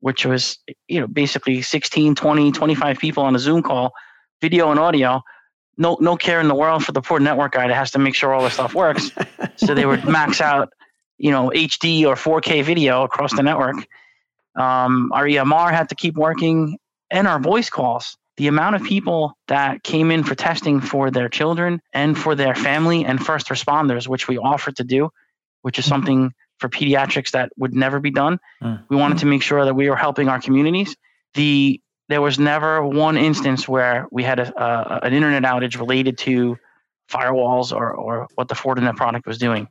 which 0.00 0.24
was, 0.24 0.58
you 0.88 0.98
know, 0.98 1.06
basically 1.06 1.62
16, 1.62 2.14
20, 2.14 2.50
25 2.50 2.98
people 2.98 3.22
on 3.22 3.36
a 3.36 3.38
Zoom 3.38 3.62
call, 3.62 3.92
video 4.40 4.70
and 4.70 4.80
audio. 4.80 5.22
No, 5.76 5.96
no 6.00 6.16
care 6.16 6.40
in 6.40 6.48
the 6.48 6.54
world 6.54 6.84
for 6.84 6.92
the 6.92 7.02
poor 7.02 7.20
network 7.20 7.52
guy 7.52 7.68
that 7.68 7.74
has 7.74 7.90
to 7.92 7.98
make 7.98 8.14
sure 8.14 8.34
all 8.34 8.42
this 8.42 8.54
stuff 8.54 8.74
works. 8.74 9.10
so 9.56 9.74
they 9.74 9.86
would 9.86 10.04
max 10.06 10.40
out, 10.40 10.70
you 11.18 11.30
know, 11.30 11.50
HD 11.54 12.04
or 12.06 12.14
4K 12.16 12.64
video 12.64 13.02
across 13.02 13.34
the 13.36 13.42
network. 13.42 13.76
Um, 14.56 15.12
our 15.12 15.26
EMR 15.26 15.70
had 15.70 15.90
to 15.90 15.94
keep 15.94 16.16
working, 16.16 16.78
and 17.10 17.28
our 17.28 17.38
voice 17.38 17.70
calls. 17.70 18.16
The 18.36 18.46
amount 18.46 18.76
of 18.76 18.82
people 18.82 19.36
that 19.48 19.82
came 19.82 20.10
in 20.10 20.24
for 20.24 20.34
testing 20.34 20.80
for 20.80 21.10
their 21.10 21.28
children 21.28 21.82
and 21.92 22.16
for 22.16 22.34
their 22.34 22.54
family 22.54 23.04
and 23.04 23.24
first 23.24 23.48
responders, 23.48 24.08
which 24.08 24.28
we 24.28 24.38
offered 24.38 24.76
to 24.76 24.84
do, 24.84 25.10
which 25.60 25.78
is 25.78 25.84
mm-hmm. 25.84 25.90
something 25.90 26.34
for 26.60 26.68
pediatrics 26.68 27.32
that 27.32 27.50
would 27.56 27.74
never 27.74 27.98
be 27.98 28.10
done. 28.10 28.38
Mm. 28.62 28.84
We 28.88 28.96
wanted 28.96 29.18
to 29.18 29.26
make 29.26 29.42
sure 29.42 29.64
that 29.64 29.74
we 29.74 29.88
were 29.88 29.96
helping 29.96 30.28
our 30.28 30.40
communities. 30.40 30.94
The 31.34 31.80
there 32.08 32.20
was 32.20 32.38
never 32.38 32.84
one 32.84 33.16
instance 33.16 33.68
where 33.68 34.06
we 34.10 34.24
had 34.24 34.40
a, 34.40 34.62
a, 34.62 35.06
an 35.06 35.12
internet 35.12 35.44
outage 35.44 35.78
related 35.78 36.18
to 36.18 36.58
firewalls 37.08 37.72
or, 37.72 37.92
or 37.94 38.26
what 38.34 38.48
the 38.48 38.54
Fortinet 38.56 38.96
product 38.96 39.26
was 39.26 39.38
doing. 39.38 39.68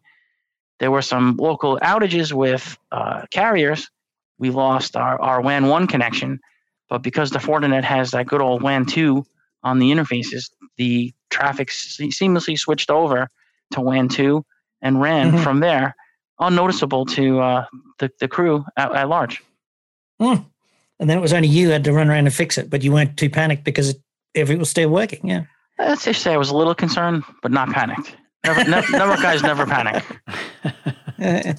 There 0.80 0.90
were 0.90 1.02
some 1.02 1.36
local 1.36 1.78
outages 1.80 2.32
with 2.32 2.78
uh, 2.94 3.24
carriers. 3.30 3.90
We 4.38 4.52
lost 4.52 4.96
our, 4.96 5.20
our 5.22 5.42
WAN 5.42 5.68
1 5.68 5.88
connection, 5.88 6.40
but 6.88 7.00
because 7.00 7.30
the 7.30 7.40
Fortinet 7.40 7.84
has 7.84 8.12
that 8.12 8.26
good 8.26 8.40
old 8.40 8.64
WAN 8.64 8.86
2 8.86 9.26
on 9.64 9.80
the 9.80 9.92
interfaces, 9.92 10.50
the 10.78 11.14
traffic 11.30 11.68
seamlessly 11.68 12.58
switched 12.58 12.90
over 12.90 13.28
to 13.74 13.82
WAN 13.82 14.08
2 14.08 14.46
and 14.82 15.02
ran 15.02 15.32
mm-hmm. 15.32 15.44
from 15.44 15.60
there 15.60 15.94
unnoticeable 16.40 17.06
to 17.06 17.40
uh, 17.40 17.66
the, 18.00 18.12
the 18.20 18.28
crew 18.28 18.66
at, 18.78 18.94
at 18.96 19.10
large. 19.10 19.44
Mm. 20.22 20.46
And 21.00 21.10
then 21.10 21.18
it 21.18 21.22
was 21.22 21.34
only 21.34 21.48
you 21.48 21.70
had 21.70 21.84
to 21.86 21.94
run 21.94 22.10
around 22.10 22.26
and 22.26 22.34
fix 22.34 22.58
it, 22.58 22.70
but 22.70 22.84
you 22.84 22.92
weren't 22.92 23.18
too 23.18 23.30
panicked 23.30 23.64
because 23.64 23.90
it, 23.90 24.02
everything 24.36 24.60
was 24.60 24.70
still 24.70 24.90
working. 24.90 25.22
Yeah. 25.24 25.44
Let's 25.78 26.04
just 26.04 26.22
say 26.22 26.34
I 26.34 26.38
was 26.38 26.50
a 26.50 26.58
little 26.58 26.76
concerned, 26.76 27.24
but 27.42 27.52
not 27.52 27.70
panicked. 27.70 28.16
Never, 28.46 28.64
never 28.70 29.16
guys 29.18 29.42
never 29.44 29.66
panic. 29.66 30.04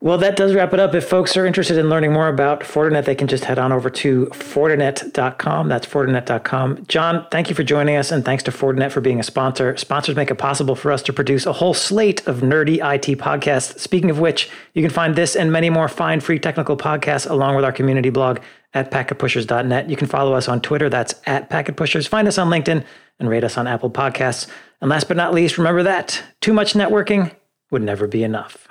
Well, 0.00 0.18
that 0.18 0.36
does 0.36 0.54
wrap 0.54 0.72
it 0.72 0.78
up. 0.78 0.94
If 0.94 1.08
folks 1.08 1.36
are 1.36 1.44
interested 1.44 1.76
in 1.76 1.88
learning 1.88 2.12
more 2.12 2.28
about 2.28 2.60
Fortinet, 2.60 3.04
they 3.04 3.16
can 3.16 3.26
just 3.26 3.44
head 3.44 3.58
on 3.58 3.72
over 3.72 3.90
to 3.90 4.26
Fortinet.com. 4.26 5.68
That's 5.68 5.86
Fortinet.com. 5.86 6.84
John, 6.86 7.26
thank 7.32 7.48
you 7.48 7.56
for 7.56 7.64
joining 7.64 7.96
us, 7.96 8.12
and 8.12 8.24
thanks 8.24 8.44
to 8.44 8.52
Fortinet 8.52 8.92
for 8.92 9.00
being 9.00 9.18
a 9.18 9.24
sponsor. 9.24 9.76
Sponsors 9.76 10.14
make 10.14 10.30
it 10.30 10.36
possible 10.36 10.76
for 10.76 10.92
us 10.92 11.02
to 11.02 11.12
produce 11.12 11.46
a 11.46 11.52
whole 11.52 11.74
slate 11.74 12.24
of 12.28 12.42
nerdy 12.42 12.74
IT 12.74 13.18
podcasts. 13.18 13.76
Speaking 13.80 14.08
of 14.08 14.20
which, 14.20 14.48
you 14.72 14.82
can 14.82 14.90
find 14.92 15.16
this 15.16 15.34
and 15.34 15.50
many 15.50 15.68
more 15.68 15.88
fine 15.88 16.20
free 16.20 16.38
technical 16.38 16.76
podcasts 16.76 17.28
along 17.28 17.56
with 17.56 17.64
our 17.64 17.72
community 17.72 18.10
blog 18.10 18.38
at 18.74 18.92
packetpushers.net. 18.92 19.90
You 19.90 19.96
can 19.96 20.06
follow 20.06 20.34
us 20.34 20.46
on 20.46 20.60
Twitter. 20.60 20.88
That's 20.88 21.16
at 21.26 21.50
packetpushers. 21.50 22.06
Find 22.06 22.28
us 22.28 22.38
on 22.38 22.50
LinkedIn 22.50 22.84
and 23.18 23.28
rate 23.28 23.42
us 23.42 23.58
on 23.58 23.66
Apple 23.66 23.90
Podcasts. 23.90 24.46
And 24.80 24.90
last 24.90 25.08
but 25.08 25.16
not 25.16 25.34
least, 25.34 25.58
remember 25.58 25.82
that 25.82 26.22
too 26.40 26.52
much 26.52 26.74
networking 26.74 27.34
would 27.72 27.82
never 27.82 28.06
be 28.06 28.22
enough. 28.22 28.68